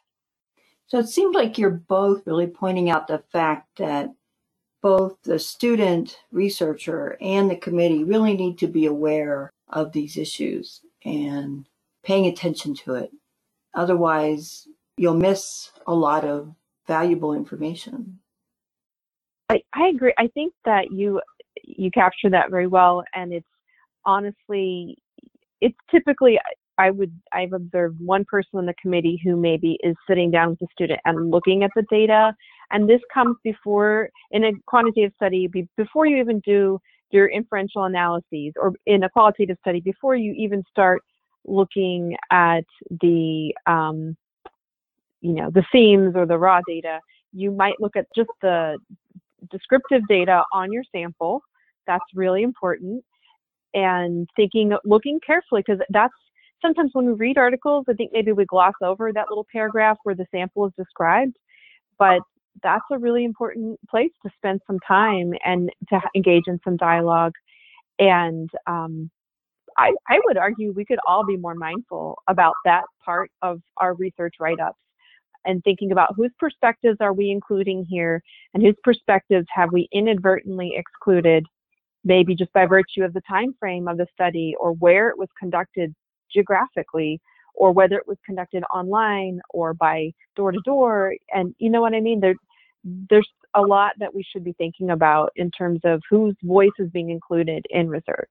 So 0.87 0.99
it 0.99 1.09
seems 1.09 1.35
like 1.35 1.57
you're 1.57 1.69
both 1.69 2.25
really 2.25 2.47
pointing 2.47 2.89
out 2.89 3.07
the 3.07 3.21
fact 3.31 3.77
that 3.77 4.09
both 4.81 5.17
the 5.23 5.37
student 5.37 6.17
researcher 6.31 7.17
and 7.19 7.51
the 7.51 7.57
committee 7.57 8.05
really 8.05 8.33
need 8.33 8.57
to 8.59 8.67
be 8.67 8.85
aware 8.85 9.49
of 9.69 9.91
these 9.91 10.17
issues 10.17 10.81
and 11.03 11.67
paying 12.03 12.25
attention 12.25 12.73
to 12.73 12.95
it. 12.95 13.11
Otherwise, 13.73 14.67
you'll 14.95 15.13
miss 15.13 15.71
a 15.85 15.93
lot 15.93 16.23
of 16.23 16.55
valuable 16.87 17.33
information. 17.33 18.19
I, 19.49 19.61
I 19.73 19.87
agree. 19.87 20.13
I 20.17 20.27
think 20.27 20.53
that 20.63 20.91
you 20.91 21.21
you 21.63 21.91
capture 21.91 22.29
that 22.29 22.49
very 22.49 22.67
well, 22.67 23.03
and 23.13 23.33
it's 23.33 23.47
honestly, 24.05 24.97
it's 25.59 25.77
typically 25.91 26.39
I 26.77 26.91
would 26.91 27.11
I've 27.33 27.53
observed 27.53 27.99
one 27.99 28.25
person 28.25 28.59
on 28.59 28.65
the 28.65 28.73
committee 28.81 29.19
who 29.23 29.35
maybe 29.35 29.77
is 29.83 29.95
sitting 30.07 30.31
down 30.31 30.51
with 30.51 30.59
the 30.59 30.67
student 30.71 30.99
and 31.05 31.31
looking 31.31 31.63
at 31.63 31.71
the 31.75 31.83
data, 31.89 32.33
and 32.71 32.89
this 32.89 33.01
comes 33.13 33.37
before 33.43 34.09
in 34.31 34.45
a 34.45 34.51
quantitative 34.65 35.13
study 35.15 35.47
before 35.75 36.05
you 36.05 36.17
even 36.17 36.39
do 36.41 36.79
your 37.11 37.27
inferential 37.27 37.85
analyses 37.85 38.53
or 38.57 38.73
in 38.85 39.03
a 39.03 39.09
qualitative 39.09 39.57
study 39.61 39.79
before 39.79 40.15
you 40.15 40.33
even 40.33 40.63
start 40.69 41.01
looking 41.45 42.15
at 42.31 42.65
the 43.01 43.55
um, 43.65 44.15
you 45.21 45.33
know 45.33 45.49
the 45.49 45.65
themes 45.71 46.13
or 46.15 46.25
the 46.25 46.37
raw 46.37 46.59
data 46.67 46.99
you 47.33 47.51
might 47.51 47.79
look 47.79 47.95
at 47.95 48.07
just 48.15 48.29
the 48.41 48.77
descriptive 49.51 50.01
data 50.07 50.43
on 50.53 50.71
your 50.71 50.83
sample. 50.91 51.41
That's 51.85 52.05
really 52.13 52.43
important. 52.43 53.03
And 53.73 54.27
thinking 54.35 54.75
looking 54.85 55.19
carefully 55.25 55.63
because 55.65 55.81
that's 55.89 56.13
sometimes 56.61 56.91
when 56.93 57.05
we 57.05 57.13
read 57.13 57.37
articles 57.37 57.85
i 57.89 57.93
think 57.93 58.11
maybe 58.13 58.31
we 58.31 58.45
gloss 58.45 58.73
over 58.81 59.11
that 59.13 59.27
little 59.29 59.45
paragraph 59.51 59.97
where 60.03 60.15
the 60.15 60.25
sample 60.31 60.65
is 60.65 60.73
described 60.77 61.35
but 61.99 62.21
that's 62.63 62.85
a 62.91 62.97
really 62.97 63.23
important 63.25 63.79
place 63.89 64.11
to 64.23 64.31
spend 64.37 64.61
some 64.67 64.79
time 64.87 65.33
and 65.45 65.69
to 65.89 65.99
engage 66.15 66.43
in 66.47 66.59
some 66.63 66.77
dialogue. 66.77 67.33
And 67.99 68.49
um, 68.67 69.09
I, 69.77 69.93
I 70.07 70.19
would 70.25 70.37
argue 70.37 70.71
we 70.71 70.85
could 70.85 70.99
all 71.07 71.25
be 71.25 71.37
more 71.37 71.55
mindful 71.55 72.17
about 72.27 72.53
that 72.65 72.83
part 73.03 73.31
of 73.41 73.61
our 73.77 73.93
research 73.95 74.35
write 74.39 74.59
ups 74.59 74.79
and 75.45 75.63
thinking 75.63 75.91
about 75.91 76.15
whose 76.15 76.31
perspectives 76.39 76.97
are 76.99 77.13
we 77.13 77.31
including 77.31 77.85
here 77.87 78.21
and 78.53 78.63
whose 78.63 78.75
perspectives 78.83 79.47
have 79.53 79.71
we 79.71 79.87
inadvertently 79.91 80.73
excluded 80.75 81.45
maybe 82.03 82.35
just 82.35 82.51
by 82.53 82.65
virtue 82.65 83.03
of 83.03 83.13
the 83.13 83.21
time 83.27 83.53
frame 83.59 83.87
of 83.87 83.97
the 83.97 84.07
study 84.13 84.55
or 84.59 84.71
where 84.73 85.09
it 85.09 85.17
was 85.17 85.27
conducted 85.39 85.93
geographically 86.33 87.19
or 87.55 87.71
whether 87.71 87.97
it 87.97 88.07
was 88.07 88.17
conducted 88.25 88.63
online 88.73 89.39
or 89.49 89.73
by 89.73 90.11
door 90.35 90.51
to 90.51 90.59
door 90.65 91.15
and 91.31 91.55
you 91.57 91.69
know 91.69 91.81
what 91.81 91.93
i 91.93 91.99
mean 91.99 92.19
there 92.19 92.35
there's 93.09 93.27
a 93.53 93.61
lot 93.61 93.93
that 93.99 94.13
we 94.13 94.23
should 94.31 94.43
be 94.43 94.53
thinking 94.53 94.91
about 94.91 95.31
in 95.35 95.51
terms 95.51 95.81
of 95.83 96.01
whose 96.09 96.35
voice 96.43 96.69
is 96.79 96.89
being 96.91 97.09
included 97.09 97.65
in 97.69 97.89
research. 97.89 98.29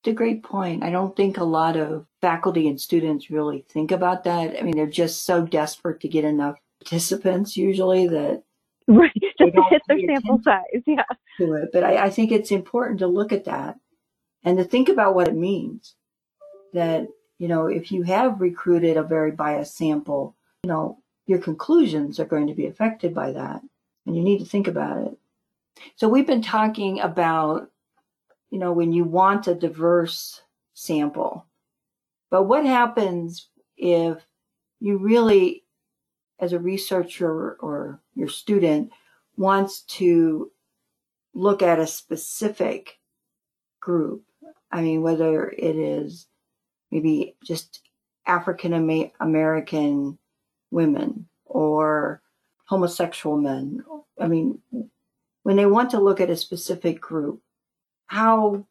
It's 0.00 0.10
a 0.10 0.12
great 0.12 0.42
point. 0.42 0.82
I 0.82 0.90
don't 0.90 1.16
think 1.16 1.36
a 1.36 1.44
lot 1.44 1.76
of 1.76 2.06
faculty 2.20 2.68
and 2.68 2.80
students 2.80 3.30
really 3.30 3.64
think 3.68 3.90
about 3.90 4.24
that. 4.24 4.58
I 4.58 4.62
mean, 4.62 4.76
they're 4.76 4.86
just 4.86 5.24
so 5.24 5.46
desperate 5.46 6.00
to 6.00 6.08
get 6.08 6.24
enough 6.24 6.56
participants 6.80 7.56
usually 7.56 8.06
that 8.08 8.42
right 8.88 9.10
just 9.38 9.54
to 9.54 9.62
hit 9.70 9.80
their 9.88 9.98
sample 10.06 10.38
size 10.44 10.82
yeah 10.86 11.02
to 11.38 11.54
it 11.54 11.70
but 11.72 11.82
I, 11.82 12.04
I 12.04 12.10
think 12.10 12.30
it's 12.30 12.50
important 12.50 12.98
to 12.98 13.06
look 13.06 13.32
at 13.32 13.46
that 13.46 13.76
and 14.42 14.58
to 14.58 14.64
think 14.64 14.90
about 14.90 15.14
what 15.14 15.28
it 15.28 15.34
means 15.34 15.94
that 16.74 17.08
you 17.38 17.48
know 17.48 17.66
if 17.66 17.90
you 17.90 18.02
have 18.02 18.40
recruited 18.40 18.96
a 18.96 19.02
very 19.02 19.30
biased 19.30 19.76
sample 19.76 20.36
you 20.62 20.68
know 20.68 20.98
your 21.26 21.38
conclusions 21.38 22.20
are 22.20 22.24
going 22.24 22.46
to 22.46 22.54
be 22.54 22.66
affected 22.66 23.14
by 23.14 23.32
that. 23.32 23.62
And 24.06 24.16
you 24.16 24.22
need 24.22 24.38
to 24.38 24.44
think 24.44 24.68
about 24.68 25.06
it. 25.06 25.18
So 25.96 26.08
we've 26.08 26.26
been 26.26 26.42
talking 26.42 27.00
about, 27.00 27.70
you 28.50 28.58
know, 28.58 28.72
when 28.72 28.92
you 28.92 29.04
want 29.04 29.46
a 29.46 29.54
diverse 29.54 30.42
sample. 30.74 31.46
But 32.30 32.44
what 32.44 32.66
happens 32.66 33.48
if 33.76 34.24
you 34.80 34.98
really, 34.98 35.64
as 36.38 36.52
a 36.52 36.58
researcher 36.58 37.54
or 37.54 38.00
your 38.14 38.28
student, 38.28 38.92
wants 39.36 39.80
to 39.82 40.50
look 41.32 41.62
at 41.62 41.78
a 41.78 41.86
specific 41.86 42.98
group. 43.80 44.22
I 44.70 44.82
mean, 44.82 45.02
whether 45.02 45.48
it 45.48 45.76
is 45.76 46.26
maybe 46.94 47.34
just 47.44 47.80
African 48.24 48.72
American 49.20 50.16
women 50.70 51.28
or 51.44 52.22
homosexual 52.66 53.36
men. 53.36 53.84
I 54.18 54.28
mean, 54.28 54.60
when 55.42 55.56
they 55.56 55.66
want 55.66 55.90
to 55.90 56.00
look 56.00 56.20
at 56.20 56.30
a 56.30 56.36
specific 56.36 57.00
group, 57.00 57.42
how 58.06 58.64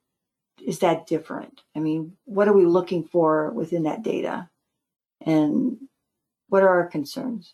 is 0.66 0.80
that 0.80 1.06
different? 1.06 1.62
I 1.76 1.80
mean, 1.80 2.14
what 2.24 2.48
are 2.48 2.54
we 2.54 2.66
looking 2.66 3.04
for 3.04 3.52
within 3.52 3.84
that 3.84 4.04
data? 4.04 4.50
And 5.26 5.78
what 6.48 6.64
are 6.64 6.70
our 6.70 6.88
concerns? 6.88 7.54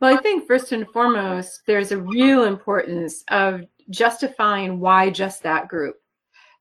Well, 0.00 0.16
I 0.16 0.20
think 0.20 0.46
first 0.46 0.72
and 0.72 0.88
foremost, 0.88 1.62
there's 1.66 1.92
a 1.92 2.00
real 2.00 2.44
importance 2.44 3.24
of 3.28 3.64
justifying 3.90 4.78
why 4.78 5.10
just 5.10 5.42
that 5.42 5.68
group. 5.68 5.96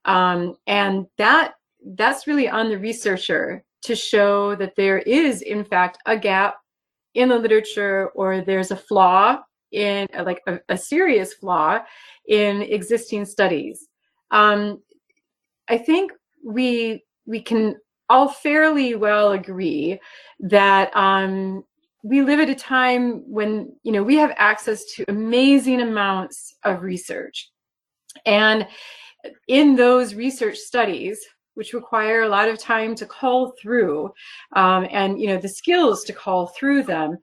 Um, 0.06 0.58
and 0.66 1.06
that 1.18 1.54
that's 1.96 2.28
really 2.28 2.50
on 2.50 2.70
the 2.70 2.78
researcher 2.78 3.64
to 3.84 3.96
show 3.96 4.56
that 4.56 4.76
there 4.76 5.00
is, 5.00 5.42
in 5.42 5.64
fact, 5.64 6.00
a 6.06 6.18
gap 6.18 6.56
in 7.14 7.30
the 7.30 7.38
literature 7.38 8.10
or 8.16 8.42
there's 8.42 8.72
a 8.72 8.76
flaw 8.76 9.40
in 9.72 10.08
like 10.24 10.42
a, 10.48 10.60
a 10.70 10.78
serious 10.78 11.34
flaw 11.34 11.80
in 12.28 12.62
existing 12.62 13.26
studies. 13.26 13.88
Um, 14.32 14.82
I 15.70 15.78
think 15.78 16.12
we 16.44 17.04
we 17.26 17.42
can 17.42 17.76
all 18.10 18.30
fairly 18.30 18.96
well 18.96 19.34
agree 19.34 20.00
that 20.40 20.96
um, 20.96 21.64
we 22.04 22.22
live 22.22 22.40
at 22.40 22.50
a 22.50 22.56
time 22.56 23.24
when 23.30 23.74
you 23.84 23.92
know 23.92 24.04
we 24.04 24.16
have 24.16 24.34
access 24.38 24.86
to 24.94 25.06
amazing 25.10 25.82
amounts 25.82 26.56
of 26.64 26.84
research, 26.84 27.52
and 28.26 28.68
in 29.48 29.76
those 29.76 30.16
research 30.16 30.58
studies, 30.58 31.20
which 31.58 31.74
require 31.74 32.22
a 32.22 32.30
lot 32.30 32.48
of 32.48 32.60
time 32.60 32.96
to 32.96 33.06
call 33.06 33.54
through, 33.62 34.12
um, 34.56 34.88
and 34.92 35.20
you 35.20 35.28
know 35.28 35.38
the 35.38 35.50
skills 35.50 36.04
to 36.06 36.14
call 36.14 36.48
through 36.48 36.84
them, 36.84 37.18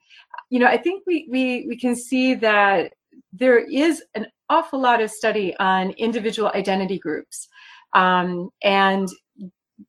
you 0.50 0.59
know 0.59 0.67
I 0.67 0.76
think 0.76 1.05
we 1.07 1.26
we 1.31 1.67
we 1.69 1.76
can 1.79 1.97
see 1.97 2.35
that 2.35 2.93
there 3.33 3.59
is 3.59 4.03
an 4.14 4.26
awful 4.49 4.81
lot 4.81 5.00
of 5.00 5.11
study 5.11 5.55
on 5.59 5.91
individual 5.93 6.50
identity 6.55 6.99
groups. 6.99 7.49
Um, 7.95 8.50
and 8.62 9.09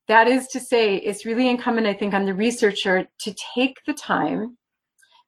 that 0.08 0.28
is 0.28 0.48
to 0.48 0.60
say, 0.60 0.98
it's 0.98 1.26
really 1.26 1.50
incumbent, 1.50 1.88
I 1.88 1.94
think, 1.94 2.14
on 2.14 2.26
the 2.26 2.34
researcher 2.34 3.08
to 3.20 3.36
take 3.56 3.78
the 3.86 3.94
time 3.94 4.58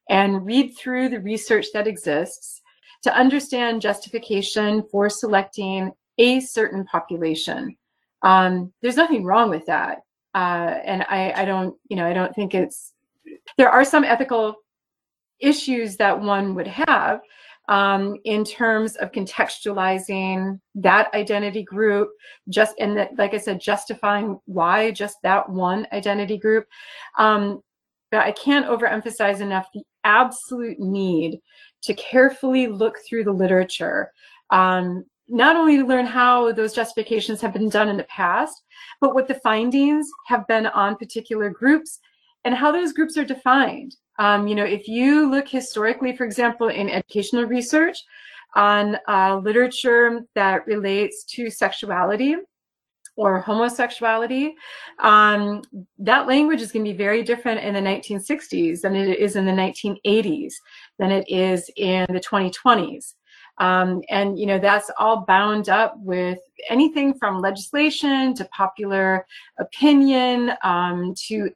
and 0.08 0.44
read 0.44 0.72
through 0.76 1.10
the 1.10 1.20
research 1.20 1.66
that 1.74 1.86
exists 1.86 2.60
to 3.02 3.14
understand 3.14 3.82
justification 3.82 4.82
for 4.90 5.08
selecting 5.08 5.92
a 6.18 6.40
certain 6.40 6.84
population. 6.84 7.76
Um, 8.22 8.72
there's 8.82 8.96
nothing 8.96 9.24
wrong 9.24 9.50
with 9.50 9.66
that. 9.66 9.98
Uh, 10.34 10.78
and 10.84 11.02
I, 11.08 11.32
I 11.36 11.44
don't, 11.44 11.74
you 11.88 11.96
know, 11.96 12.06
I 12.06 12.12
don't 12.12 12.34
think 12.34 12.54
it's, 12.54 12.92
there 13.56 13.70
are 13.70 13.84
some 13.84 14.04
ethical 14.04 14.56
issues 15.40 15.96
that 15.96 16.20
one 16.20 16.54
would 16.54 16.66
have, 16.66 17.20
um, 17.68 18.16
in 18.24 18.44
terms 18.44 18.96
of 18.96 19.12
contextualizing 19.12 20.58
that 20.74 21.12
identity 21.14 21.62
group, 21.62 22.08
just 22.48 22.74
and 22.78 22.96
that, 22.96 23.10
like 23.18 23.34
I 23.34 23.38
said, 23.38 23.60
justifying 23.60 24.40
why 24.46 24.90
just 24.90 25.18
that 25.22 25.48
one 25.48 25.86
identity 25.92 26.38
group. 26.38 26.66
Um, 27.18 27.60
but 28.10 28.20
I 28.20 28.32
can't 28.32 28.66
overemphasize 28.66 29.40
enough 29.40 29.68
the 29.74 29.82
absolute 30.04 30.80
need 30.80 31.40
to 31.82 31.94
carefully 31.94 32.68
look 32.68 32.96
through 33.06 33.24
the 33.24 33.32
literature, 33.32 34.12
um, 34.50 35.04
not 35.28 35.56
only 35.56 35.76
to 35.76 35.86
learn 35.86 36.06
how 36.06 36.52
those 36.52 36.72
justifications 36.72 37.40
have 37.40 37.52
been 37.52 37.68
done 37.68 37.88
in 37.88 37.96
the 37.96 38.04
past, 38.04 38.62
but 39.00 39.14
what 39.14 39.28
the 39.28 39.34
findings 39.34 40.08
have 40.26 40.46
been 40.46 40.66
on 40.66 40.96
particular 40.96 41.50
groups 41.50 42.00
and 42.44 42.54
how 42.54 42.72
those 42.72 42.92
groups 42.92 43.16
are 43.16 43.24
defined. 43.24 43.96
Um, 44.18 44.48
you 44.48 44.54
know, 44.54 44.64
if 44.64 44.88
you 44.88 45.30
look 45.30 45.48
historically, 45.48 46.16
for 46.16 46.24
example, 46.24 46.68
in 46.68 46.88
educational 46.88 47.44
research 47.44 47.98
on 48.56 48.96
uh, 49.06 49.36
literature 49.36 50.20
that 50.34 50.66
relates 50.66 51.24
to 51.24 51.50
sexuality 51.50 52.36
or 53.16 53.40
homosexuality, 53.40 54.54
um, 55.00 55.62
that 55.98 56.26
language 56.26 56.62
is 56.62 56.72
going 56.72 56.84
to 56.84 56.92
be 56.92 56.96
very 56.96 57.22
different 57.22 57.60
in 57.60 57.74
the 57.74 57.80
1960s 57.80 58.80
than 58.80 58.96
it 58.96 59.18
is 59.18 59.36
in 59.36 59.44
the 59.44 59.52
1980s, 59.52 60.54
than 60.98 61.10
it 61.10 61.28
is 61.28 61.70
in 61.76 62.06
the 62.08 62.20
2020s. 62.20 63.14
Um, 63.60 64.02
and 64.08 64.38
you 64.38 64.46
know 64.46 64.58
that's 64.58 64.90
all 64.98 65.24
bound 65.26 65.68
up 65.68 65.94
with 65.98 66.38
anything 66.68 67.14
from 67.14 67.40
legislation 67.40 68.34
to 68.34 68.44
popular 68.46 69.26
opinion 69.58 70.52
um, 70.62 71.14
to 71.26 71.50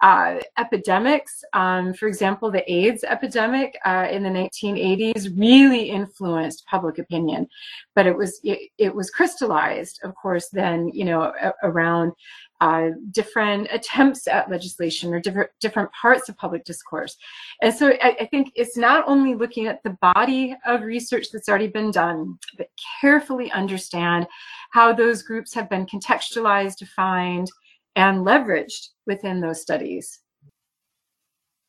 uh, 0.00 0.36
epidemics. 0.58 1.42
Um, 1.54 1.92
for 1.92 2.06
example, 2.06 2.50
the 2.50 2.70
AIDS 2.72 3.02
epidemic 3.04 3.76
uh, 3.84 4.06
in 4.10 4.22
the 4.22 4.28
1980s 4.28 5.36
really 5.36 5.90
influenced 5.90 6.66
public 6.66 6.98
opinion, 6.98 7.48
but 7.94 8.06
it 8.06 8.16
was 8.16 8.40
it, 8.44 8.70
it 8.78 8.94
was 8.94 9.10
crystallized, 9.10 10.00
of 10.04 10.14
course, 10.14 10.48
then 10.50 10.90
you 10.94 11.04
know 11.04 11.32
around 11.62 12.12
uh, 12.60 12.90
different 13.12 13.68
attempts 13.70 14.26
at 14.26 14.50
legislation 14.50 15.14
or 15.14 15.20
different 15.20 15.50
different 15.60 15.90
parts 15.92 16.28
of 16.28 16.36
public 16.36 16.64
discourse. 16.64 17.16
And 17.62 17.72
so 17.72 17.90
I, 18.02 18.16
I, 18.20 18.26
think 18.26 18.50
it's 18.56 18.76
not 18.76 19.04
only 19.06 19.34
looking 19.34 19.66
at 19.68 19.82
the 19.84 19.96
body 20.02 20.56
of 20.66 20.82
research 20.82 21.26
that's 21.32 21.48
already 21.48 21.68
been 21.68 21.92
done, 21.92 22.36
but 22.56 22.68
carefully 23.00 23.50
understand 23.52 24.26
how 24.72 24.92
those 24.92 25.22
groups 25.22 25.54
have 25.54 25.70
been 25.70 25.86
contextualized, 25.86 26.76
defined, 26.78 27.48
and 27.94 28.26
leveraged 28.26 28.88
within 29.06 29.40
those 29.40 29.62
studies. 29.62 30.20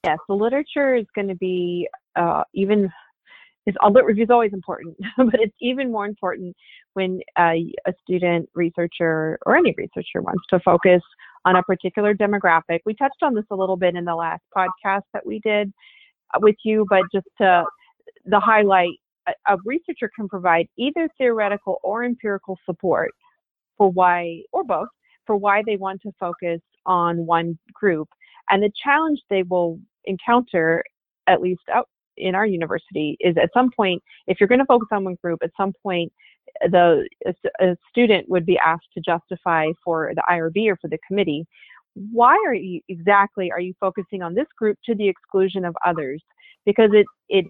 Yes, 0.06 0.18
the 0.28 0.36
literature 0.36 0.96
is 0.96 1.06
going 1.14 1.28
to 1.28 1.36
be 1.36 1.88
uh, 2.16 2.44
even 2.54 2.92
is 3.70 4.04
review 4.04 4.24
is 4.24 4.30
always 4.30 4.54
important, 4.54 4.98
but 5.18 5.36
it's 5.40 5.56
even 5.62 5.92
more 5.92 6.06
important 6.06 6.56
when 6.94 7.20
uh, 7.38 7.54
a 7.88 7.94
student 8.02 8.50
researcher 8.54 9.40
or 9.46 9.56
any 9.56 9.74
researcher 9.78 10.22
wants 10.22 10.44
to 10.50 10.60
focus 10.60 11.02
on 11.46 11.56
a 11.56 11.64
particular 11.64 12.14
demographic. 12.14 12.80
We 12.86 12.94
touched 12.94 13.22
on 13.22 13.34
this 13.34 13.46
a 13.52 13.56
little 13.56 13.78
bit 13.78 13.96
in 13.96 14.06
the 14.06 14.16
last 14.16 14.44
podcast 14.56 15.04
that 15.14 15.26
we 15.26 15.40
did 15.40 15.72
uh, 16.34 16.40
with 16.42 16.56
you, 16.64 16.86
but 16.90 17.04
just 17.14 17.28
to 17.40 17.64
the 18.26 18.40
highlight, 18.40 19.00
a, 19.28 19.54
a 19.54 19.58
researcher 19.66 20.10
can 20.16 20.28
provide 20.28 20.68
either 20.78 21.10
theoretical 21.18 21.78
or 21.84 22.04
empirical 22.04 22.58
support 22.66 23.12
for 23.78 23.90
why, 23.90 24.42
or 24.52 24.64
both, 24.64 24.90
for 25.26 25.38
why 25.38 25.64
they 25.66 25.78
want 25.78 26.02
to 26.02 26.12
focus 26.20 26.60
on 26.86 27.26
one 27.26 27.58
group. 27.74 28.10
And 28.50 28.64
the 28.64 28.72
challenge 28.84 29.20
they 29.30 29.44
will 29.44 29.80
encounter, 30.06 30.84
at 31.28 31.42
least 31.42 31.62
out 31.74 31.88
in 32.20 32.36
our 32.36 32.46
university, 32.46 33.18
is 33.20 33.36
at 33.38 33.50
some 33.54 33.72
point, 33.76 34.02
if 34.28 34.40
you're 34.40 34.50
going 34.50 34.60
to 34.60 34.66
focus 34.66 34.88
on 34.92 35.04
one 35.04 35.18
group, 35.24 35.40
at 35.44 35.52
some 35.58 35.74
point, 35.82 36.12
the 36.70 37.08
a, 37.26 37.34
a 37.62 37.78
student 37.90 38.28
would 38.30 38.46
be 38.46 38.58
asked 38.58 38.88
to 38.94 39.02
justify 39.02 39.68
for 39.84 40.12
the 40.16 40.24
IRB 40.30 40.70
or 40.70 40.78
for 40.78 40.88
the 40.88 40.98
committee. 41.08 41.46
Why 41.94 42.34
are 42.46 42.54
you 42.54 42.82
exactly 42.90 43.52
are 43.52 43.60
you 43.60 43.74
focusing 43.80 44.22
on 44.22 44.34
this 44.34 44.48
group 44.58 44.78
to 44.86 44.96
the 44.96 45.08
exclusion 45.08 45.66
of 45.66 45.76
others? 45.86 46.24
Because 46.66 46.92
it 46.94 47.06
it 47.30 47.46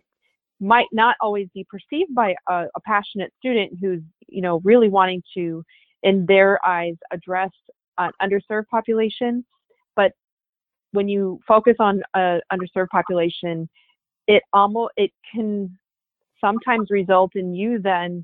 might 0.59 0.87
not 0.91 1.15
always 1.21 1.47
be 1.53 1.65
perceived 1.69 2.13
by 2.13 2.35
a, 2.49 2.65
a 2.75 2.81
passionate 2.85 3.31
student 3.37 3.71
who's 3.79 4.01
you 4.27 4.41
know 4.41 4.59
really 4.63 4.89
wanting 4.89 5.23
to 5.35 5.63
in 6.03 6.25
their 6.25 6.63
eyes 6.65 6.95
address 7.11 7.51
an 7.97 8.11
underserved 8.21 8.67
population. 8.71 9.45
But 9.95 10.13
when 10.91 11.07
you 11.07 11.39
focus 11.47 11.75
on 11.79 12.01
an 12.13 12.41
underserved 12.51 12.89
population 12.89 13.69
it 14.29 14.43
almost 14.53 14.93
it 14.95 15.11
can 15.33 15.77
sometimes 16.39 16.89
result 16.89 17.35
in 17.35 17.53
you 17.53 17.79
then 17.81 18.23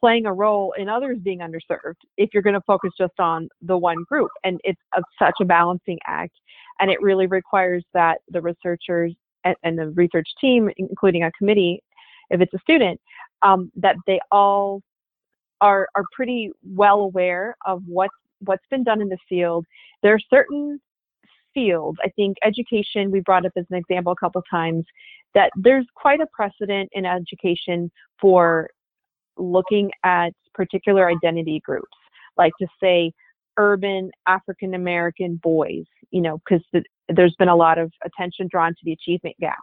playing 0.00 0.24
a 0.24 0.32
role 0.32 0.72
in 0.78 0.88
others 0.88 1.18
being 1.22 1.40
underserved 1.40 2.00
if 2.16 2.30
you're 2.32 2.42
going 2.42 2.54
to 2.54 2.62
focus 2.66 2.90
just 2.98 3.12
on 3.20 3.48
the 3.62 3.76
one 3.76 4.02
group 4.08 4.30
and 4.42 4.58
it's 4.64 4.80
a, 4.96 5.02
such 5.18 5.34
a 5.40 5.44
balancing 5.44 5.98
act 6.06 6.32
and 6.80 6.90
it 6.90 7.00
really 7.02 7.26
requires 7.26 7.84
that 7.92 8.18
the 8.30 8.40
researchers 8.40 9.14
and, 9.44 9.54
and 9.62 9.78
the 9.78 9.90
research 9.90 10.28
team 10.40 10.70
including 10.78 11.22
a 11.22 11.30
committee 11.32 11.80
if 12.30 12.40
it's 12.40 12.54
a 12.54 12.58
student 12.58 12.98
um, 13.42 13.70
that 13.76 13.96
they 14.06 14.18
all 14.32 14.80
are 15.60 15.86
are 15.94 16.04
pretty 16.14 16.50
well 16.64 17.00
aware 17.00 17.54
of 17.66 17.82
what's 17.86 18.14
what's 18.40 18.64
been 18.70 18.82
done 18.82 19.02
in 19.02 19.08
the 19.08 19.18
field. 19.28 19.66
There 20.02 20.14
are 20.14 20.20
certain 20.30 20.80
fields, 21.54 21.98
I 22.04 22.08
think 22.16 22.36
education, 22.44 23.10
we 23.10 23.20
brought 23.20 23.46
up 23.46 23.52
as 23.56 23.66
an 23.70 23.76
example 23.76 24.12
a 24.12 24.16
couple 24.16 24.40
of 24.40 24.46
times, 24.50 24.84
that 25.34 25.50
there's 25.56 25.86
quite 25.94 26.20
a 26.20 26.26
precedent 26.32 26.88
in 26.92 27.04
education 27.06 27.90
for 28.20 28.70
looking 29.38 29.90
at 30.04 30.32
particular 30.54 31.08
identity 31.08 31.60
groups, 31.64 31.98
like 32.36 32.52
to 32.60 32.66
say 32.82 33.12
urban 33.58 34.10
African 34.26 34.74
American 34.74 35.36
boys, 35.42 35.84
you 36.10 36.20
know, 36.20 36.38
because 36.38 36.64
the, 36.72 36.82
there's 37.08 37.34
been 37.38 37.48
a 37.48 37.56
lot 37.56 37.78
of 37.78 37.92
attention 38.04 38.48
drawn 38.50 38.70
to 38.72 38.80
the 38.84 38.92
achievement 38.92 39.36
gap. 39.40 39.58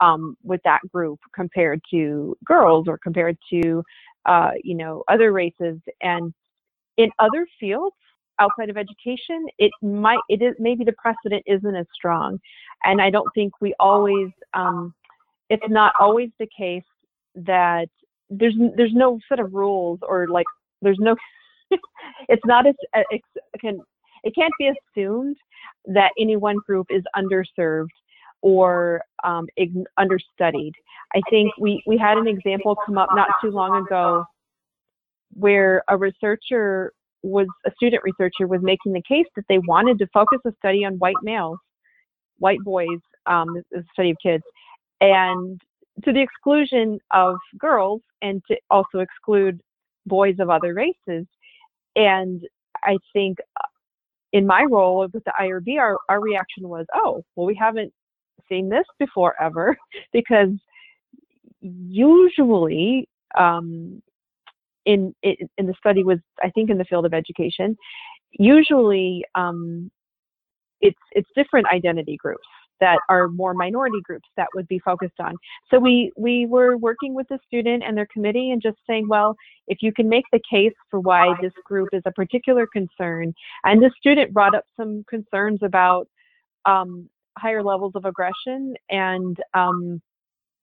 um, 0.00 0.36
with 0.42 0.60
that 0.64 0.80
group 0.92 1.20
compared 1.34 1.80
to 1.90 2.36
girls 2.44 2.86
or 2.88 2.98
compared 2.98 3.36
to 3.52 3.82
uh, 4.26 4.52
you 4.62 4.74
know 4.74 5.02
other 5.08 5.32
races 5.32 5.78
and 6.02 6.32
in 6.96 7.10
other 7.18 7.46
fields 7.58 7.96
outside 8.42 8.70
of 8.70 8.76
education 8.76 9.46
it 9.58 9.70
might 9.82 10.20
it 10.28 10.42
is 10.42 10.54
maybe 10.58 10.84
the 10.84 10.92
precedent 10.92 11.42
isn't 11.46 11.76
as 11.76 11.86
strong 11.94 12.38
and 12.84 13.00
i 13.00 13.10
don't 13.10 13.28
think 13.34 13.52
we 13.60 13.74
always 13.78 14.28
um, 14.54 14.94
it's 15.48 15.68
not 15.68 15.92
always 16.00 16.30
the 16.38 16.48
case 16.56 16.82
that 17.34 17.88
there's 18.30 18.54
there's 18.76 18.94
no 18.94 19.18
set 19.28 19.40
of 19.40 19.52
rules 19.54 19.98
or 20.02 20.26
like 20.28 20.46
there's 20.80 20.98
no 21.00 21.14
it's 22.28 22.44
not 22.44 22.66
as 22.66 22.74
it 23.10 23.22
can 23.60 23.78
it 24.24 24.34
can't 24.34 24.52
be 24.58 24.70
assumed 24.70 25.36
that 25.86 26.12
any 26.18 26.36
one 26.36 26.56
group 26.66 26.86
is 26.90 27.02
underserved 27.16 27.88
or 28.42 29.02
um, 29.24 29.46
understudied. 29.96 30.74
I 31.14 31.20
think 31.30 31.52
we, 31.58 31.82
we 31.86 31.96
had 31.96 32.18
an 32.18 32.26
example 32.26 32.76
come 32.84 32.98
up 32.98 33.08
not 33.14 33.28
too 33.40 33.50
long 33.50 33.84
ago 33.84 34.24
where 35.34 35.82
a 35.88 35.96
researcher 35.96 36.92
was, 37.22 37.46
a 37.66 37.70
student 37.76 38.02
researcher 38.04 38.46
was 38.46 38.60
making 38.62 38.92
the 38.92 39.02
case 39.06 39.26
that 39.36 39.44
they 39.48 39.58
wanted 39.58 39.98
to 39.98 40.06
focus 40.12 40.38
a 40.46 40.52
study 40.58 40.84
on 40.84 40.94
white 40.94 41.16
males, 41.22 41.58
white 42.38 42.60
boys, 42.60 42.98
um, 43.26 43.48
a 43.74 43.82
study 43.92 44.10
of 44.10 44.16
kids, 44.22 44.44
and 45.00 45.60
to 46.04 46.12
the 46.12 46.20
exclusion 46.20 46.98
of 47.12 47.36
girls 47.58 48.00
and 48.22 48.42
to 48.48 48.56
also 48.70 48.98
exclude 48.98 49.60
boys 50.06 50.36
of 50.38 50.50
other 50.50 50.74
races. 50.74 51.26
And 51.96 52.42
I 52.82 52.96
think 53.12 53.38
uh, 53.60 53.66
in 54.32 54.46
my 54.46 54.64
role 54.70 55.06
with 55.12 55.24
the 55.24 55.32
IRB, 55.38 55.78
our, 55.78 55.98
our 56.08 56.20
reaction 56.20 56.68
was, 56.68 56.86
oh, 56.94 57.22
well, 57.36 57.46
we 57.46 57.54
haven't 57.54 57.92
seen 58.48 58.68
this 58.68 58.86
before 58.98 59.40
ever 59.40 59.76
because 60.12 60.50
usually 61.60 63.08
um, 63.38 64.02
in, 64.84 65.14
in 65.22 65.66
the 65.66 65.74
study 65.78 66.04
was 66.04 66.18
I 66.42 66.50
think 66.50 66.70
in 66.70 66.78
the 66.78 66.84
field 66.84 67.06
of 67.06 67.14
education 67.14 67.76
usually 68.38 69.24
um, 69.34 69.90
it's 70.80 70.98
it's 71.12 71.28
different 71.34 71.66
identity 71.72 72.16
groups 72.16 72.46
that 72.80 72.98
are 73.08 73.28
more 73.28 73.54
minority 73.54 74.00
groups 74.02 74.28
that 74.36 74.48
would 74.56 74.66
be 74.66 74.80
focused 74.80 75.20
on. 75.20 75.36
So 75.70 75.78
we 75.78 76.12
we 76.16 76.46
were 76.46 76.76
working 76.76 77.14
with 77.14 77.28
the 77.28 77.38
student 77.46 77.84
and 77.86 77.96
their 77.96 78.08
committee 78.12 78.50
and 78.50 78.60
just 78.60 78.78
saying, 78.88 79.06
well, 79.08 79.36
if 79.68 79.78
you 79.82 79.92
can 79.92 80.08
make 80.08 80.24
the 80.32 80.40
case 80.50 80.74
for 80.90 81.00
why 81.00 81.34
this 81.40 81.52
group 81.64 81.90
is 81.92 82.02
a 82.06 82.12
particular 82.12 82.66
concern, 82.66 83.32
and 83.64 83.82
the 83.82 83.90
student 83.96 84.32
brought 84.32 84.54
up 84.54 84.64
some 84.76 85.04
concerns 85.08 85.60
about 85.62 86.08
um, 86.64 87.08
higher 87.38 87.62
levels 87.62 87.92
of 87.94 88.04
aggression 88.04 88.74
and 88.90 89.36
um, 89.54 90.02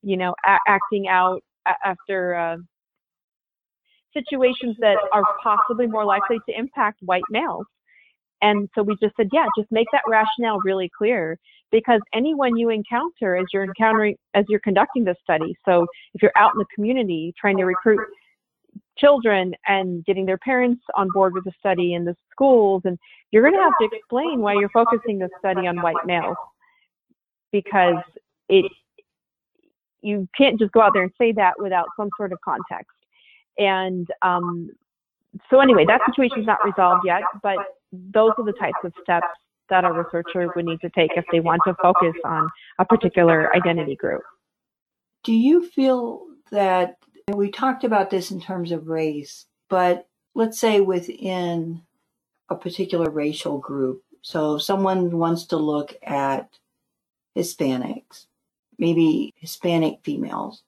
you 0.04 0.18
know 0.18 0.36
a- 0.46 0.60
acting 0.68 1.08
out 1.08 1.42
after 1.86 2.36
uh, 2.36 2.58
situations 4.14 4.76
that 4.80 4.98
are 5.14 5.24
possibly 5.44 5.88
more 5.88 6.06
likely 6.06 6.38
to 6.48 6.58
impact 6.58 7.00
white 7.02 7.24
males 7.30 7.66
and 8.42 8.70
so 8.76 8.82
we 8.82 8.96
just 9.02 9.16
said 9.18 9.28
yeah 9.32 9.46
just 9.58 9.72
make 9.72 9.88
that 9.92 10.02
rationale 10.08 10.60
really 10.64 10.90
clear 10.98 11.38
because 11.72 12.02
anyone 12.14 12.58
you 12.58 12.70
encounter 12.70 13.36
as 13.36 13.46
you're 13.54 13.64
encountering 13.64 14.16
as 14.34 14.46
you're 14.50 14.60
conducting 14.60 15.04
this 15.04 15.18
study 15.24 15.56
so 15.66 15.86
if 16.14 16.22
you're 16.22 16.32
out 16.38 16.52
in 16.54 16.60
the 16.60 16.66
community 16.74 17.34
trying 17.40 17.58
to 17.58 17.66
recruit 17.66 18.00
children 18.98 19.54
and 19.68 20.04
getting 20.06 20.26
their 20.26 20.38
parents 20.38 20.82
on 20.96 21.08
board 21.14 21.34
with 21.34 21.44
the 21.46 21.52
study 21.58 21.94
in 21.94 22.04
the 22.04 22.16
schools 22.32 22.82
and 22.86 22.98
you're 23.32 23.44
going 23.44 23.54
to 23.54 23.62
have 23.62 23.74
to 23.80 23.88
explain 23.96 24.40
why 24.42 24.54
you're 24.54 24.70
focusing 24.70 25.20
the 25.20 25.30
study 25.40 25.68
on 25.68 25.82
white 25.82 25.96
males 26.06 26.36
because 27.52 27.96
it 28.50 28.66
you 30.02 30.28
can't 30.38 30.60
just 30.60 30.72
go 30.72 30.82
out 30.82 30.92
there 30.94 31.04
and 31.04 31.12
say 31.18 31.32
that 31.34 31.54
without 31.60 31.86
some 31.98 32.10
sort 32.18 32.32
of 32.32 32.40
context. 32.44 32.99
And 33.60 34.08
um, 34.22 34.72
so 35.50 35.60
anyway, 35.60 35.86
that 35.86 36.02
situation 36.06 36.40
is 36.40 36.48
not 36.48 36.64
resolved 36.66 37.06
yet, 37.06 37.24
but 37.44 37.58
those 37.92 38.32
are 38.38 38.46
the 38.46 38.54
types 38.54 38.80
of 38.84 38.94
steps 39.04 39.28
that 39.70 39.86
a 39.86 39.92
researcher 39.92 40.52
would 40.56 40.66
need 40.66 40.82
to 40.82 40.90
take 40.90 41.12
if 41.16 41.26
they 41.32 41.40
want 41.40 41.62
to 41.68 41.76
focus 41.82 42.16
on 42.26 42.50
a 42.80 42.86
particular 42.86 43.56
identity 43.56 43.96
group. 43.96 44.24
Do 45.24 45.34
you 45.34 45.68
feel 45.70 46.26
that 46.52 46.96
we 47.28 47.52
talked 47.52 47.84
about 47.84 48.10
this 48.10 48.32
in 48.32 48.42
terms 48.42 48.72
of 48.72 48.88
race, 48.88 49.46
but 49.70 50.08
let's 50.34 50.60
say 50.60 50.80
within 50.80 51.84
a 52.50 52.56
particular 52.56 53.12
racial 53.12 53.60
group, 53.60 54.04
so 54.22 54.56
if 54.56 54.64
someone 54.64 55.18
wants 55.18 55.46
to 55.48 55.58
look 55.58 55.96
at 56.02 56.50
Hispanics, 57.38 58.26
maybe 58.78 59.34
Hispanic 59.38 60.00
females. 60.04 60.64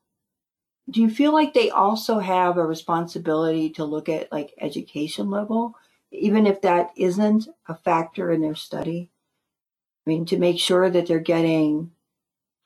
Do 0.91 1.01
you 1.01 1.09
feel 1.09 1.33
like 1.33 1.53
they 1.53 1.69
also 1.69 2.19
have 2.19 2.57
a 2.57 2.65
responsibility 2.65 3.69
to 3.71 3.85
look 3.85 4.09
at 4.09 4.31
like 4.31 4.53
education 4.59 5.29
level, 5.29 5.75
even 6.11 6.45
if 6.45 6.61
that 6.61 6.91
isn't 6.97 7.47
a 7.67 7.75
factor 7.75 8.31
in 8.31 8.41
their 8.41 8.55
study? 8.55 9.09
I 10.05 10.09
mean, 10.09 10.25
to 10.25 10.37
make 10.37 10.59
sure 10.59 10.89
that 10.89 11.07
they're 11.07 11.19
getting 11.19 11.91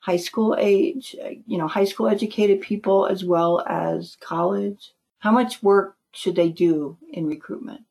high 0.00 0.16
school 0.16 0.56
age, 0.58 1.14
you 1.46 1.58
know, 1.58 1.68
high 1.68 1.84
school 1.84 2.08
educated 2.08 2.60
people 2.60 3.06
as 3.06 3.24
well 3.24 3.64
as 3.66 4.16
college? 4.20 4.92
How 5.18 5.30
much 5.30 5.62
work 5.62 5.96
should 6.12 6.36
they 6.36 6.48
do 6.48 6.96
in 7.12 7.26
recruitment? 7.26 7.82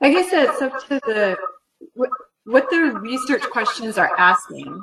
I 0.00 0.10
guess 0.10 0.32
it's 0.32 0.62
up 0.62 0.86
to 0.88 1.00
the 1.06 1.36
what, 1.94 2.10
what 2.44 2.68
the 2.70 2.98
research 3.00 3.42
questions 3.42 3.96
are 3.96 4.10
asking 4.18 4.82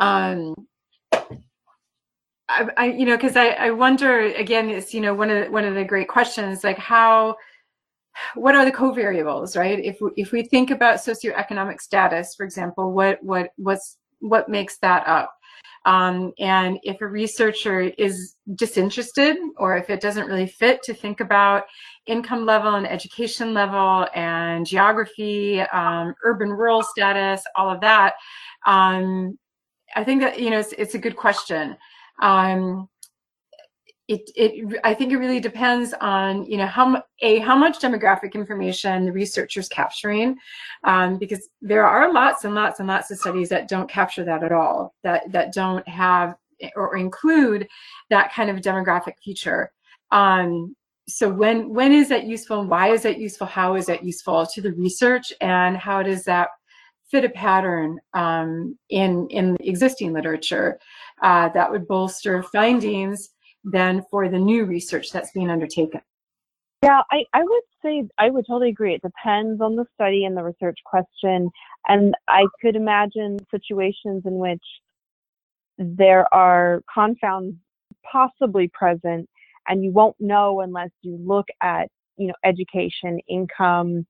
um, 0.00 0.54
I, 2.50 2.68
I, 2.76 2.86
you 2.86 3.06
know, 3.06 3.16
because 3.16 3.36
I, 3.36 3.50
I 3.50 3.70
wonder 3.70 4.20
again, 4.20 4.70
it's 4.70 4.92
you 4.92 5.00
know 5.00 5.14
one 5.14 5.30
of 5.30 5.44
the, 5.44 5.50
one 5.50 5.64
of 5.64 5.74
the 5.74 5.84
great 5.84 6.08
questions 6.08 6.64
like 6.64 6.78
how, 6.78 7.36
what 8.34 8.54
are 8.54 8.64
the 8.64 8.72
covariables, 8.72 9.56
right? 9.56 9.78
If 9.78 9.98
if 10.16 10.32
we 10.32 10.42
think 10.42 10.70
about 10.70 10.96
socioeconomic 10.98 11.80
status, 11.80 12.34
for 12.34 12.44
example, 12.44 12.92
what 12.92 13.22
what 13.22 13.50
what's 13.56 13.98
what 14.18 14.48
makes 14.48 14.78
that 14.78 15.06
up? 15.06 15.32
Um, 15.86 16.32
and 16.38 16.78
if 16.82 17.00
a 17.00 17.06
researcher 17.06 17.80
is 17.80 18.36
disinterested 18.54 19.36
or 19.56 19.78
if 19.78 19.88
it 19.88 20.00
doesn't 20.00 20.26
really 20.26 20.46
fit 20.46 20.82
to 20.82 20.92
think 20.92 21.20
about 21.20 21.64
income 22.06 22.44
level 22.44 22.74
and 22.74 22.86
education 22.86 23.54
level 23.54 24.06
and 24.14 24.66
geography, 24.66 25.60
um, 25.60 26.14
urban 26.24 26.50
rural 26.50 26.82
status, 26.82 27.42
all 27.56 27.70
of 27.70 27.80
that, 27.80 28.14
um, 28.66 29.38
I 29.96 30.04
think 30.04 30.20
that 30.20 30.38
you 30.40 30.50
know 30.50 30.58
it's, 30.58 30.72
it's 30.72 30.94
a 30.94 30.98
good 30.98 31.16
question. 31.16 31.76
Um, 32.20 32.88
it, 34.10 34.28
it 34.34 34.80
I 34.82 34.92
think 34.92 35.12
it 35.12 35.18
really 35.18 35.38
depends 35.38 35.94
on 36.00 36.44
you 36.44 36.56
know 36.56 36.66
how 36.66 37.00
a 37.22 37.38
how 37.38 37.56
much 37.56 37.78
demographic 37.78 38.34
information 38.34 39.04
the 39.04 39.12
researcher's 39.12 39.68
capturing, 39.68 40.36
um, 40.82 41.16
because 41.16 41.48
there 41.62 41.86
are 41.86 42.12
lots 42.12 42.44
and 42.44 42.54
lots 42.54 42.80
and 42.80 42.88
lots 42.88 43.10
of 43.12 43.18
studies 43.18 43.48
that 43.50 43.68
don't 43.68 43.88
capture 43.88 44.24
that 44.24 44.42
at 44.42 44.50
all. 44.50 44.94
That 45.04 45.30
that 45.30 45.52
don't 45.52 45.86
have 45.88 46.34
or 46.74 46.96
include 46.96 47.68
that 48.10 48.32
kind 48.32 48.50
of 48.50 48.56
demographic 48.56 49.14
feature. 49.24 49.70
Um, 50.10 50.74
so 51.08 51.28
when 51.28 51.72
when 51.72 51.92
is 51.92 52.08
that 52.08 52.24
useful 52.24 52.60
and 52.60 52.68
why 52.68 52.90
is 52.90 53.02
that 53.02 53.18
useful? 53.18 53.46
How 53.46 53.76
is 53.76 53.86
that 53.86 54.04
useful 54.04 54.44
to 54.44 54.60
the 54.60 54.72
research 54.72 55.32
and 55.40 55.76
how 55.76 56.02
does 56.02 56.24
that 56.24 56.48
fit 57.10 57.24
a 57.24 57.30
pattern 57.30 57.98
um, 58.14 58.78
in 58.88 59.28
in 59.28 59.56
existing 59.60 60.12
literature 60.12 60.78
uh, 61.22 61.48
that 61.50 61.70
would 61.70 61.86
bolster 61.86 62.42
findings 62.42 63.30
then 63.64 64.02
for 64.10 64.28
the 64.28 64.38
new 64.38 64.64
research 64.64 65.10
that's 65.10 65.32
being 65.32 65.50
undertaken. 65.50 66.00
Yeah, 66.82 67.02
I, 67.10 67.24
I 67.34 67.42
would 67.42 67.62
say 67.82 68.08
I 68.16 68.30
would 68.30 68.46
totally 68.46 68.70
agree. 68.70 68.94
It 68.94 69.02
depends 69.02 69.60
on 69.60 69.76
the 69.76 69.84
study 69.94 70.24
and 70.24 70.34
the 70.34 70.42
research 70.42 70.78
question. 70.86 71.50
And 71.88 72.14
I 72.26 72.46
could 72.62 72.74
imagine 72.74 73.38
situations 73.50 74.22
in 74.24 74.34
which 74.34 74.62
there 75.76 76.32
are 76.32 76.82
confounds 76.92 77.56
possibly 78.10 78.70
present 78.72 79.28
and 79.68 79.84
you 79.84 79.92
won't 79.92 80.16
know 80.20 80.60
unless 80.60 80.90
you 81.02 81.18
look 81.22 81.46
at, 81.62 81.88
you 82.16 82.28
know, 82.28 82.34
education, 82.44 83.20
income, 83.28 84.06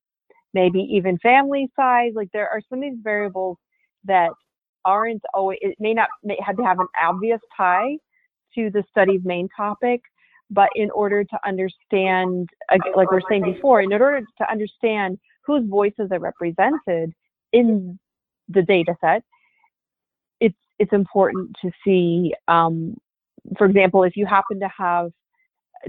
maybe 0.54 0.80
even 0.80 1.18
family 1.18 1.70
size. 1.76 2.12
Like 2.14 2.28
there 2.32 2.48
are 2.48 2.60
some 2.68 2.78
of 2.78 2.82
these 2.82 2.98
variables 3.02 3.56
that 4.04 4.30
aren't 4.84 5.22
always, 5.34 5.58
it 5.60 5.76
may 5.78 5.94
not 5.94 6.08
have 6.44 6.56
to 6.56 6.64
have 6.64 6.80
an 6.80 6.86
obvious 7.02 7.40
tie 7.56 7.96
to 8.54 8.70
the 8.70 8.82
study's 8.90 9.20
main 9.24 9.48
topic, 9.56 10.00
but 10.50 10.68
in 10.74 10.90
order 10.90 11.22
to 11.22 11.38
understand, 11.46 12.48
like 12.96 13.10
we 13.10 13.18
are 13.18 13.22
saying 13.28 13.44
before, 13.44 13.82
in 13.82 13.92
order 13.92 14.20
to 14.38 14.50
understand 14.50 15.18
whose 15.44 15.64
voices 15.68 16.08
are 16.10 16.18
represented 16.18 17.12
in 17.52 17.98
the 18.48 18.62
data 18.62 18.94
set, 19.00 19.22
it's, 20.40 20.58
it's 20.78 20.92
important 20.92 21.54
to 21.62 21.70
see, 21.84 22.34
um, 22.48 22.96
for 23.56 23.66
example, 23.66 24.02
if 24.02 24.16
you 24.16 24.26
happen 24.26 24.58
to 24.60 24.68
have, 24.76 25.10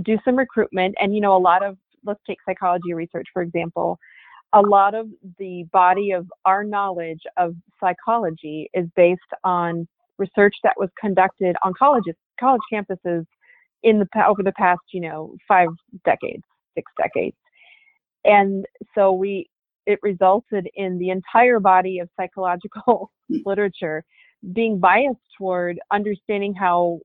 do 0.04 0.18
some 0.24 0.36
recruitment 0.36 0.96
and, 1.02 1.16
you 1.16 1.22
know, 1.22 1.36
a 1.36 1.40
lot 1.40 1.64
of, 1.64 1.78
let's 2.06 2.22
take 2.28 2.38
psychology 2.46 2.94
research, 2.94 3.28
for 3.34 3.42
example, 3.42 3.98
a 4.54 4.62
lot 4.62 4.94
of 4.96 5.08
the 5.40 5.64
body 5.72 6.12
of 6.12 6.28
our 6.46 6.64
knowledge 6.64 7.22
of 7.38 7.56
psychology 7.80 8.70
is 8.74 8.88
based 8.96 9.22
on 9.44 9.88
research 10.18 10.56
that 10.64 10.76
was 10.78 10.90
conducted 11.00 11.56
on 11.64 11.74
colleges, 11.78 12.16
college 12.40 12.62
campuses 12.72 13.26
in 13.84 14.00
the 14.00 14.08
over 14.26 14.44
the 14.44 14.52
past, 14.54 14.82
you 14.94 15.02
know, 15.02 15.34
five 15.48 15.70
decades, 16.06 16.44
six 16.76 16.92
decades. 16.98 17.36
And 18.26 18.66
so 18.96 19.14
we 19.14 19.48
it 19.88 20.00
resulted 20.04 20.68
in 20.76 21.00
the 21.00 21.10
entire 21.10 21.60
body 21.60 22.00
of 22.00 22.10
psychological 22.20 23.12
literature 23.46 24.04
being 24.54 24.80
biased 24.80 25.20
toward 25.38 25.80
understanding 25.92 26.54
how 26.54 27.00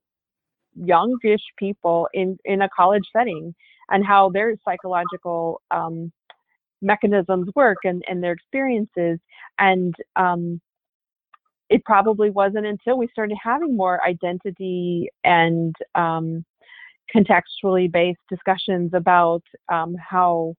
youngish 0.74 1.40
people 1.58 2.08
in 2.12 2.38
in 2.44 2.62
a 2.62 2.68
college 2.76 3.04
setting 3.16 3.54
and 3.90 4.04
how 4.04 4.28
their 4.28 4.54
psychological 4.64 5.62
um, 5.70 6.12
mechanisms 6.82 7.48
work 7.54 7.78
and, 7.84 8.02
and 8.08 8.22
their 8.22 8.32
experiences 8.32 9.18
and 9.58 9.94
um, 10.16 10.60
it 11.68 11.84
probably 11.84 12.30
wasn't 12.30 12.66
until 12.66 12.96
we 12.96 13.08
started 13.08 13.36
having 13.42 13.76
more 13.76 14.04
identity 14.06 15.08
and 15.24 15.74
um, 15.94 16.44
contextually 17.14 17.90
based 17.90 18.20
discussions 18.28 18.92
about 18.94 19.42
um, 19.72 19.96
how 19.96 20.54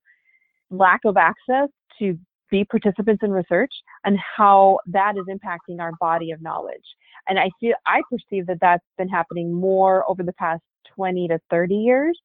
lack 0.70 1.00
of 1.04 1.16
access 1.16 1.68
to 1.98 2.18
be 2.50 2.64
participants 2.64 3.22
in 3.22 3.30
research 3.30 3.72
and 4.04 4.18
how 4.18 4.78
that 4.86 5.14
is 5.16 5.26
impacting 5.26 5.80
our 5.80 5.92
body 6.00 6.30
of 6.30 6.40
knowledge. 6.40 6.84
And 7.28 7.38
I 7.38 7.50
feel 7.60 7.74
I 7.86 8.02
perceive 8.10 8.46
that 8.46 8.58
that's 8.60 8.84
been 8.96 9.08
happening 9.08 9.52
more 9.52 10.08
over 10.10 10.22
the 10.22 10.32
past 10.34 10.62
20 10.94 11.28
to 11.28 11.38
30 11.50 11.74
years. 11.74 12.18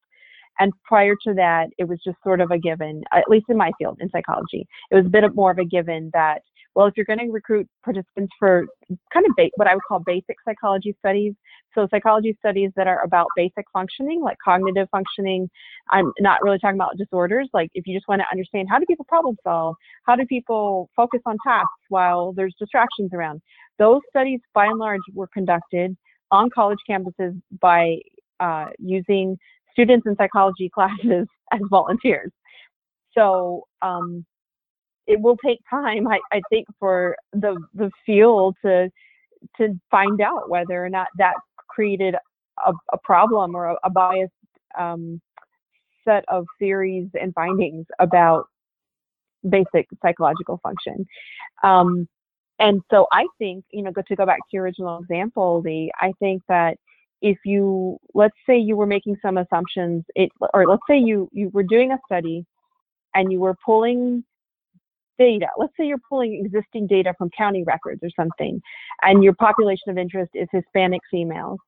And 0.59 0.71
prior 0.83 1.15
to 1.27 1.33
that, 1.33 1.67
it 1.77 1.85
was 1.87 1.99
just 2.05 2.17
sort 2.23 2.41
of 2.41 2.51
a 2.51 2.57
given, 2.57 3.03
at 3.11 3.23
least 3.27 3.45
in 3.49 3.57
my 3.57 3.71
field 3.77 3.97
in 3.99 4.09
psychology, 4.09 4.67
it 4.91 4.95
was 4.95 5.05
a 5.05 5.09
bit 5.09 5.23
more 5.35 5.51
of 5.51 5.57
a 5.57 5.65
given 5.65 6.09
that 6.13 6.41
well, 6.75 6.87
if 6.87 6.93
you're 6.95 7.05
going 7.05 7.19
to 7.19 7.31
recruit 7.31 7.67
participants 7.83 8.33
for 8.39 8.65
kind 9.13 9.25
of 9.27 9.33
ba- 9.37 9.49
what 9.55 9.67
I 9.67 9.75
would 9.75 9.83
call 9.87 9.99
basic 9.99 10.37
psychology 10.43 10.95
studies, 10.99 11.33
so 11.75 11.87
psychology 11.89 12.35
studies 12.39 12.71
that 12.75 12.87
are 12.87 13.03
about 13.03 13.27
basic 13.35 13.65
functioning, 13.71 14.21
like 14.21 14.37
cognitive 14.43 14.87
functioning, 14.91 15.49
I'm 15.91 16.11
not 16.19 16.41
really 16.41 16.59
talking 16.59 16.77
about 16.77 16.97
disorders. 16.97 17.49
Like 17.53 17.69
if 17.73 17.85
you 17.85 17.95
just 17.95 18.07
want 18.07 18.21
to 18.21 18.27
understand 18.31 18.69
how 18.69 18.79
do 18.79 18.85
people 18.85 19.05
problem 19.07 19.37
solve, 19.43 19.75
how 20.05 20.15
do 20.15 20.25
people 20.25 20.89
focus 20.95 21.21
on 21.25 21.37
tasks 21.45 21.69
while 21.89 22.33
there's 22.33 22.55
distractions 22.59 23.11
around, 23.13 23.41
those 23.77 24.01
studies 24.09 24.39
by 24.53 24.65
and 24.65 24.79
large 24.79 25.01
were 25.13 25.29
conducted 25.33 25.95
on 26.31 26.49
college 26.49 26.79
campuses 26.89 27.39
by 27.61 27.97
uh, 28.39 28.67
using 28.79 29.37
students 29.73 30.07
in 30.07 30.15
psychology 30.15 30.69
classes 30.69 31.27
as 31.51 31.61
volunteers. 31.69 32.31
So 33.17 33.65
um, 33.81 34.25
it 35.05 35.19
will 35.19 35.37
take 35.45 35.59
time, 35.69 36.07
I, 36.07 36.19
I 36.31 36.41
think, 36.49 36.67
for 36.79 37.15
the 37.33 37.57
the 37.73 37.91
field 38.05 38.55
to 38.65 38.89
to 39.57 39.79
find 39.91 40.21
out 40.21 40.49
whether 40.49 40.83
or 40.83 40.89
not 40.89 41.07
that 41.17 41.33
created 41.67 42.15
a, 42.65 42.73
a 42.93 42.97
problem 43.03 43.55
or 43.55 43.67
a, 43.67 43.75
a 43.83 43.89
biased 43.89 44.31
um, 44.79 45.21
set 46.05 46.23
of 46.27 46.45
theories 46.59 47.07
and 47.19 47.33
findings 47.33 47.85
about 47.99 48.45
basic 49.49 49.87
psychological 50.01 50.59
function. 50.63 51.05
Um, 51.63 52.07
and 52.59 52.81
so 52.89 53.07
I 53.11 53.25
think, 53.39 53.65
you 53.71 53.83
know, 53.83 53.91
to 53.91 54.15
go 54.15 54.25
back 54.25 54.39
to 54.39 54.53
your 54.53 54.63
original 54.63 54.99
example, 54.99 55.61
the 55.61 55.91
I 55.99 56.13
think 56.19 56.41
that 56.47 56.77
if 57.23 57.37
you 57.45 57.97
let's 58.13 58.35
say 58.45 58.57
you 58.57 58.75
were 58.75 58.85
making 58.85 59.15
some 59.21 59.37
assumptions, 59.37 60.03
it 60.15 60.29
or 60.53 60.67
let's 60.67 60.83
say 60.87 60.97
you 60.99 61.29
you 61.31 61.49
were 61.53 61.63
doing 61.63 61.91
a 61.91 61.97
study 62.05 62.45
and 63.15 63.31
you 63.31 63.39
were 63.39 63.55
pulling 63.65 64.23
data. 65.17 65.47
Let's 65.57 65.71
say 65.79 65.85
you're 65.85 66.01
pulling 66.09 66.43
existing 66.45 66.87
data 66.87 67.13
from 67.17 67.29
county 67.35 67.63
records 67.63 68.01
or 68.03 68.09
something, 68.15 68.61
and 69.01 69.23
your 69.23 69.33
population 69.33 69.89
of 69.89 69.97
interest 69.97 70.31
is 70.35 70.49
Hispanic 70.51 70.99
females, 71.09 71.59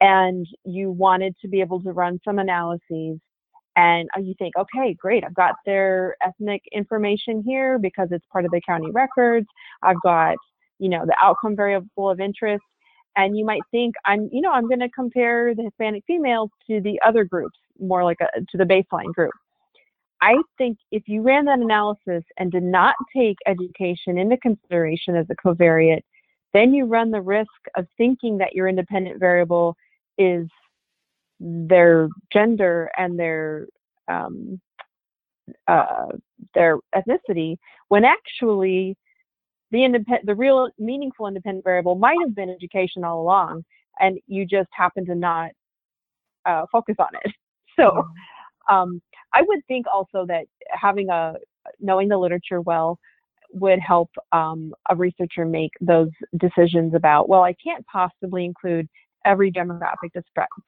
and 0.00 0.46
you 0.64 0.90
wanted 0.90 1.36
to 1.40 1.48
be 1.48 1.60
able 1.60 1.80
to 1.82 1.92
run 1.92 2.20
some 2.24 2.38
analyses. 2.38 3.18
And 3.76 4.08
you 4.20 4.34
think, 4.38 4.54
okay, 4.56 4.94
great, 4.94 5.24
I've 5.24 5.34
got 5.34 5.56
their 5.66 6.16
ethnic 6.24 6.62
information 6.72 7.42
here 7.44 7.76
because 7.78 8.08
it's 8.12 8.24
part 8.32 8.44
of 8.44 8.52
the 8.52 8.60
county 8.64 8.90
records. 8.92 9.46
I've 9.82 10.00
got, 10.00 10.36
you 10.78 10.88
know, 10.88 11.04
the 11.04 11.16
outcome 11.20 11.56
variable 11.56 12.08
of 12.08 12.20
interest. 12.20 12.62
And 13.16 13.36
you 13.36 13.44
might 13.44 13.62
think, 13.70 13.94
I'm, 14.04 14.28
you 14.32 14.40
know, 14.40 14.50
I'm 14.50 14.66
going 14.66 14.80
to 14.80 14.88
compare 14.88 15.54
the 15.54 15.62
Hispanic 15.62 16.02
females 16.06 16.50
to 16.68 16.80
the 16.80 17.00
other 17.06 17.24
groups, 17.24 17.58
more 17.78 18.02
like 18.02 18.18
a, 18.20 18.40
to 18.40 18.58
the 18.58 18.64
baseline 18.64 19.12
group. 19.14 19.32
I 20.20 20.34
think 20.58 20.78
if 20.90 21.02
you 21.06 21.22
ran 21.22 21.44
that 21.44 21.58
analysis 21.58 22.24
and 22.38 22.50
did 22.50 22.62
not 22.62 22.94
take 23.14 23.36
education 23.46 24.18
into 24.18 24.36
consideration 24.38 25.16
as 25.16 25.26
a 25.30 25.36
covariate, 25.46 26.02
then 26.54 26.72
you 26.72 26.86
run 26.86 27.10
the 27.10 27.20
risk 27.20 27.50
of 27.76 27.86
thinking 27.98 28.38
that 28.38 28.54
your 28.54 28.68
independent 28.68 29.20
variable 29.20 29.76
is 30.16 30.48
their 31.40 32.08
gender 32.32 32.90
and 32.96 33.18
their 33.18 33.66
um, 34.08 34.60
uh, 35.68 36.06
their 36.54 36.78
ethnicity, 36.94 37.56
when 37.88 38.04
actually 38.04 38.96
the 39.70 39.84
independent, 39.84 40.26
the 40.26 40.34
real 40.34 40.68
meaningful 40.78 41.26
independent 41.26 41.64
variable 41.64 41.94
might 41.94 42.18
have 42.22 42.34
been 42.34 42.50
education 42.50 43.04
all 43.04 43.20
along, 43.20 43.64
and 44.00 44.18
you 44.26 44.46
just 44.46 44.68
happen 44.72 45.04
to 45.06 45.14
not 45.14 45.50
uh, 46.46 46.66
focus 46.70 46.96
on 46.98 47.08
it. 47.24 47.32
So 47.76 48.06
um, 48.70 49.02
I 49.32 49.42
would 49.42 49.58
think 49.66 49.86
also 49.92 50.24
that 50.26 50.44
having 50.70 51.10
a 51.10 51.34
knowing 51.80 52.06
the 52.06 52.16
literature 52.16 52.60
well 52.60 53.00
would 53.52 53.78
help 53.78 54.10
um, 54.32 54.74
a 54.90 54.96
researcher 54.96 55.44
make 55.44 55.70
those 55.80 56.10
decisions 56.38 56.94
about 56.94 57.28
well 57.28 57.42
i 57.42 57.54
can't 57.54 57.86
possibly 57.86 58.44
include 58.44 58.88
every 59.24 59.50
demographic 59.50 60.10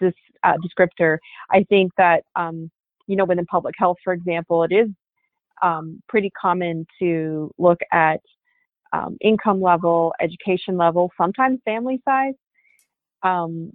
dis- 0.01 0.13
uh, 0.45 0.55
descriptor 0.65 1.19
i 1.51 1.63
think 1.65 1.93
that 1.97 2.25
um, 2.37 2.71
you 3.07 3.17
know 3.17 3.25
within 3.25 3.45
public 3.47 3.75
health 3.77 3.97
for 4.05 4.13
example 4.13 4.63
it 4.63 4.73
is 4.73 4.89
um, 5.63 6.03
pretty 6.09 6.31
common 6.31 6.87
to 6.99 7.51
look 7.59 7.81
at 7.93 8.21
um, 8.93 9.17
income 9.21 9.61
level 9.61 10.15
education 10.21 10.77
level 10.77 11.11
sometimes 11.17 11.59
family 11.65 12.01
size 12.05 12.35
um, 13.23 13.73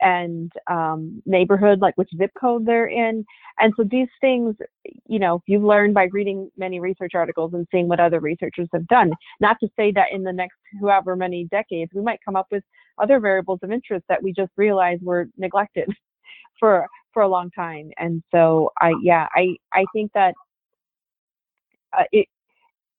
and 0.00 0.52
um, 0.68 1.22
neighborhood, 1.24 1.80
like 1.80 1.96
which 1.96 2.10
zip 2.18 2.30
code 2.38 2.66
they're 2.66 2.88
in. 2.88 3.24
And 3.58 3.72
so 3.76 3.84
these 3.84 4.08
things, 4.20 4.54
you 5.06 5.18
know, 5.18 5.42
you've 5.46 5.62
learned 5.62 5.94
by 5.94 6.04
reading 6.12 6.50
many 6.58 6.80
research 6.80 7.12
articles 7.14 7.54
and 7.54 7.66
seeing 7.70 7.88
what 7.88 8.00
other 8.00 8.20
researchers 8.20 8.68
have 8.72 8.86
done. 8.88 9.12
Not 9.40 9.56
to 9.60 9.68
say 9.76 9.92
that 9.92 10.12
in 10.12 10.22
the 10.22 10.32
next 10.32 10.56
however 10.80 11.16
many 11.16 11.44
decades, 11.44 11.90
we 11.94 12.02
might 12.02 12.20
come 12.24 12.36
up 12.36 12.48
with 12.50 12.62
other 12.98 13.18
variables 13.18 13.60
of 13.62 13.72
interest 13.72 14.04
that 14.08 14.22
we 14.22 14.32
just 14.32 14.52
realized 14.56 15.02
were 15.02 15.28
neglected 15.38 15.88
for 16.60 16.86
for 17.12 17.22
a 17.22 17.28
long 17.28 17.50
time. 17.52 17.90
And 17.96 18.22
so 18.32 18.72
I, 18.80 18.92
yeah, 19.02 19.28
I 19.34 19.56
I 19.72 19.84
think 19.94 20.12
that 20.14 20.34
uh, 21.96 22.04
it, 22.12 22.26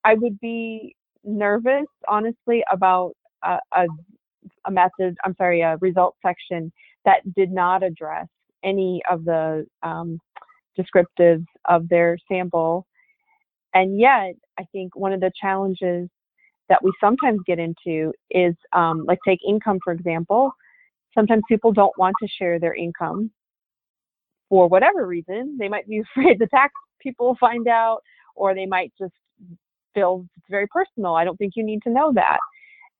I 0.03 0.15
would 0.15 0.39
be 0.39 0.95
nervous, 1.25 1.87
honestly, 2.07 2.63
about 2.71 3.13
a, 3.43 3.59
a 3.73 3.87
a 4.65 4.71
method, 4.71 5.17
I'm 5.23 5.35
sorry, 5.37 5.61
a 5.61 5.77
result 5.81 6.15
section 6.25 6.71
that 7.05 7.21
did 7.35 7.51
not 7.51 7.83
address 7.83 8.27
any 8.63 9.01
of 9.09 9.25
the 9.25 9.65
um, 9.83 10.19
descriptives 10.77 11.45
of 11.65 11.87
their 11.89 12.17
sample. 12.31 12.85
And 13.73 13.99
yet, 13.99 14.35
I 14.59 14.65
think 14.71 14.95
one 14.95 15.13
of 15.13 15.19
the 15.19 15.31
challenges 15.39 16.09
that 16.69 16.83
we 16.83 16.91
sometimes 16.99 17.39
get 17.45 17.59
into 17.59 18.11
is 18.31 18.55
um, 18.73 19.05
like 19.05 19.19
take 19.27 19.39
income, 19.47 19.79
for 19.83 19.93
example. 19.93 20.51
Sometimes 21.13 21.43
people 21.47 21.71
don't 21.71 21.97
want 21.97 22.15
to 22.21 22.27
share 22.27 22.59
their 22.59 22.75
income 22.75 23.31
for 24.49 24.67
whatever 24.67 25.05
reason. 25.05 25.57
They 25.59 25.69
might 25.69 25.87
be 25.87 25.99
afraid 26.17 26.39
the 26.39 26.47
tax 26.47 26.73
people 27.01 27.37
find 27.39 27.67
out, 27.67 27.99
or 28.35 28.55
they 28.55 28.65
might 28.65 28.93
just 28.99 29.13
feel 29.95 30.27
it's 30.37 30.45
very 30.49 30.67
personal. 30.67 31.15
I 31.15 31.23
don't 31.23 31.37
think 31.37 31.53
you 31.55 31.63
need 31.63 31.81
to 31.83 31.89
know 31.89 32.13
that. 32.13 32.37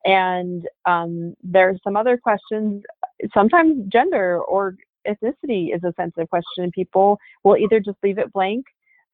And 0.06 0.68
um, 0.86 1.36
there's 1.44 1.80
some 1.84 1.96
other 1.96 2.18
questions. 2.18 2.84
Sometimes 3.34 3.88
gender 3.88 4.40
or 4.42 4.76
ethnicity 5.08 5.76
is 5.76 5.84
a 5.84 5.94
sensitive 5.96 6.30
question, 6.30 6.64
and 6.64 6.72
people 6.72 7.20
will 7.44 7.58
either 7.58 7.80
just 7.80 7.98
leave 8.02 8.18
it 8.18 8.34
blank. 8.34 8.66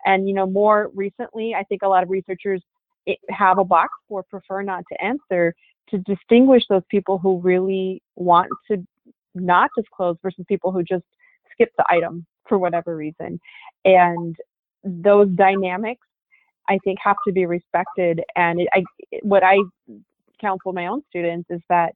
And 0.06 0.28
you 0.28 0.34
know, 0.34 0.46
more 0.46 0.90
recently, 0.94 1.54
I 1.54 1.64
think 1.64 1.82
a 1.82 1.88
lot 1.88 2.04
of 2.04 2.10
researchers 2.10 2.62
eh, 3.08 3.16
have 3.30 3.58
a 3.58 3.64
box 3.64 3.90
for 4.08 4.24
prefer 4.24 4.62
not 4.62 4.84
to 4.92 5.04
answer 5.04 5.54
to 5.90 5.98
distinguish 6.00 6.64
those 6.70 6.84
people 6.90 7.18
who 7.18 7.40
really 7.40 8.02
want 8.16 8.50
to 8.70 8.86
not 9.36 9.70
disclose 9.78 10.18
versus 10.22 10.46
people 10.48 10.72
who 10.72 10.84
just 10.84 11.04
skip 11.52 11.72
the 11.78 11.86
item 11.90 12.26
for 12.48 12.58
whatever 12.58 12.96
reason. 12.96 13.40
And 13.86 14.36
those 14.84 15.30
dynamics, 15.30 16.06
I 16.72 16.78
think, 16.84 16.98
have 17.04 17.18
to 17.28 17.34
be 17.34 17.46
respected. 17.46 18.22
And 18.36 18.62
it, 18.62 18.70
I, 18.74 18.84
what 19.22 19.44
I 19.44 19.58
counsel 20.40 20.74
my 20.74 20.88
own 20.88 21.02
students 21.10 21.48
is 21.50 21.62
that 21.70 21.94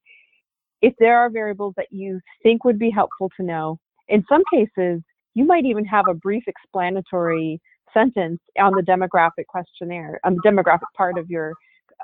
if 0.82 0.94
there 1.00 1.18
are 1.18 1.30
variables 1.30 1.74
that 1.78 1.88
you 1.92 2.20
think 2.44 2.64
would 2.66 2.78
be 2.78 2.92
helpful 2.92 3.30
to 3.38 3.44
know, 3.44 3.80
in 4.08 4.24
some 4.30 4.44
cases, 4.54 5.02
you 5.34 5.46
might 5.46 5.66
even 5.66 5.86
have 5.86 6.06
a 6.10 6.14
brief 6.14 6.44
explanatory 6.48 7.60
sentence 7.94 8.40
on 8.60 8.74
the 8.74 8.84
demographic 8.84 9.46
questionnaire, 9.48 10.20
on 10.24 10.36
the 10.36 10.42
demographic 10.50 10.92
part 10.96 11.18
of 11.18 11.30
your 11.30 11.54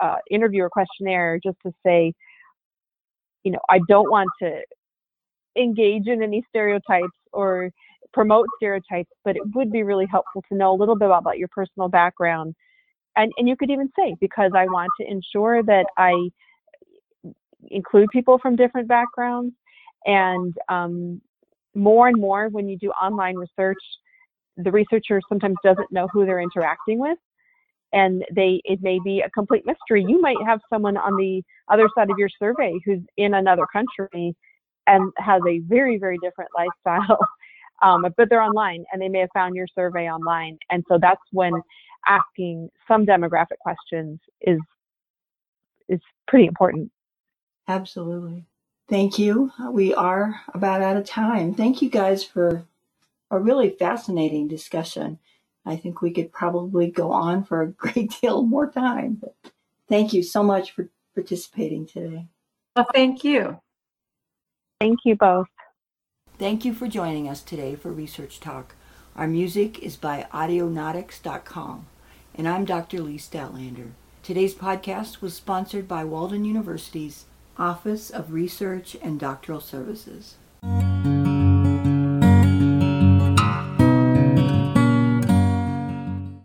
uh, 0.02 0.18
interview 0.30 0.64
or 0.64 0.70
questionnaire, 0.70 1.40
just 1.44 1.58
to 1.66 1.72
say, 1.86 2.14
you 3.44 3.52
know, 3.52 3.60
I 3.70 3.80
don't 3.88 4.10
want 4.10 4.30
to 4.42 4.62
engage 5.58 6.08
in 6.08 6.24
any 6.24 6.44
stereotypes 6.50 7.18
or 7.34 7.72
promote 8.14 8.46
stereotypes, 8.58 9.12
but 9.24 9.36
it 9.36 9.42
would 9.56 9.72
be 9.72 9.84
really 9.84 10.08
helpful 10.10 10.44
to 10.50 10.58
know 10.58 10.74
a 10.74 10.78
little 10.78 10.98
bit 10.98 11.10
about 11.10 11.38
your 11.38 11.48
personal 11.48 11.90
background. 11.90 12.56
And, 13.16 13.32
and 13.38 13.48
you 13.48 13.56
could 13.56 13.70
even 13.70 13.90
say, 13.98 14.16
because 14.20 14.52
I 14.56 14.66
want 14.66 14.90
to 15.00 15.08
ensure 15.10 15.64
that 15.64 15.86
I 15.98 16.30
include 17.70 18.10
people 18.12 18.40
from 18.40 18.56
different 18.56 18.88
backgrounds. 18.88 19.54
And 20.06 20.54
um, 20.70 21.22
more 21.76 22.08
and 22.08 22.20
more, 22.20 22.50
when 22.50 22.68
you 22.68 22.78
do 22.78 22.90
online 22.92 23.36
research, 23.36 23.78
the 24.58 24.72
researcher 24.72 25.22
sometimes 25.30 25.56
doesn't 25.64 25.92
know 25.92 26.08
who 26.12 26.26
they're 26.26 26.42
interacting 26.42 27.00
with 27.00 27.18
and 27.94 28.24
they 28.34 28.62
it 28.64 28.82
may 28.82 29.00
be 29.04 29.22
a 29.22 29.30
complete 29.30 29.66
mystery 29.66 30.04
you 30.08 30.22
might 30.22 30.38
have 30.46 30.60
someone 30.70 30.98
on 30.98 31.16
the 31.18 31.42
other 31.70 31.88
side 31.96 32.10
of 32.10 32.18
your 32.18 32.30
survey 32.40 32.74
who's 32.86 33.02
in 33.18 33.34
another 33.34 33.66
country 33.72 34.36
and 34.88 35.12
has 35.18 35.42
a 35.48 35.60
very 35.60 35.98
very 35.98 36.18
different 36.22 36.50
lifestyle 36.58 37.20
um, 37.82 38.06
but 38.18 38.30
they're 38.30 38.42
online 38.42 38.84
and 38.92 39.02
they 39.02 39.10
may 39.10 39.20
have 39.20 39.30
found 39.34 39.56
your 39.56 39.68
survey 39.74 40.10
online 40.10 40.58
and 40.70 40.84
so 40.88 40.98
that's 41.00 41.22
when 41.32 41.54
asking 42.08 42.70
some 42.88 43.06
demographic 43.06 43.58
questions 43.60 44.20
is 44.42 44.60
is 45.88 46.00
pretty 46.28 46.46
important 46.46 46.92
absolutely 47.68 48.46
thank 48.90 49.20
you 49.20 49.52
we 49.72 49.94
are 49.94 50.42
about 50.54 50.82
out 50.82 50.98
of 50.98 51.06
time 51.06 51.54
thank 51.54 51.82
you 51.82 51.90
guys 51.90 52.24
for 52.24 52.66
a 53.30 53.40
really 53.40 53.70
fascinating 53.70 54.48
discussion 54.48 55.20
I 55.66 55.76
think 55.76 56.02
we 56.02 56.12
could 56.12 56.32
probably 56.32 56.90
go 56.90 57.12
on 57.12 57.44
for 57.44 57.62
a 57.62 57.68
great 57.72 58.20
deal 58.22 58.44
more 58.44 58.70
time. 58.70 59.20
But 59.22 59.36
thank 59.88 60.14
you 60.14 60.24
so 60.24 60.44
much 60.44 60.72
for 60.72 60.90
participating 61.14 61.86
today. 61.86 62.28
Well, 62.76 62.88
thank 62.94 63.24
you. 63.24 63.60
Thank 64.80 65.00
you 65.06 65.16
both. 65.16 65.48
Thank 66.42 66.66
you 66.66 66.74
for 66.74 66.88
joining 66.88 67.30
us 67.30 67.44
today 67.44 67.76
for 67.76 67.92
Research 67.92 68.40
Talk. 68.40 68.74
Our 69.16 69.28
music 69.28 69.78
is 69.78 69.96
by 69.96 70.26
audionautix.com, 70.34 71.86
and 72.34 72.48
I'm 72.48 72.66
Dr. 72.66 73.00
Lee 73.00 73.20
Stadtlander. 73.20 73.92
Today's 74.24 74.56
podcast 74.56 75.22
was 75.22 75.36
sponsored 75.36 75.88
by 75.88 76.04
Walden 76.04 76.44
University's 76.44 77.26
Office 77.60 78.10
of 78.10 78.34
Research 78.34 78.98
and 79.04 79.20
Doctoral 79.20 79.62
Services. 79.62 80.38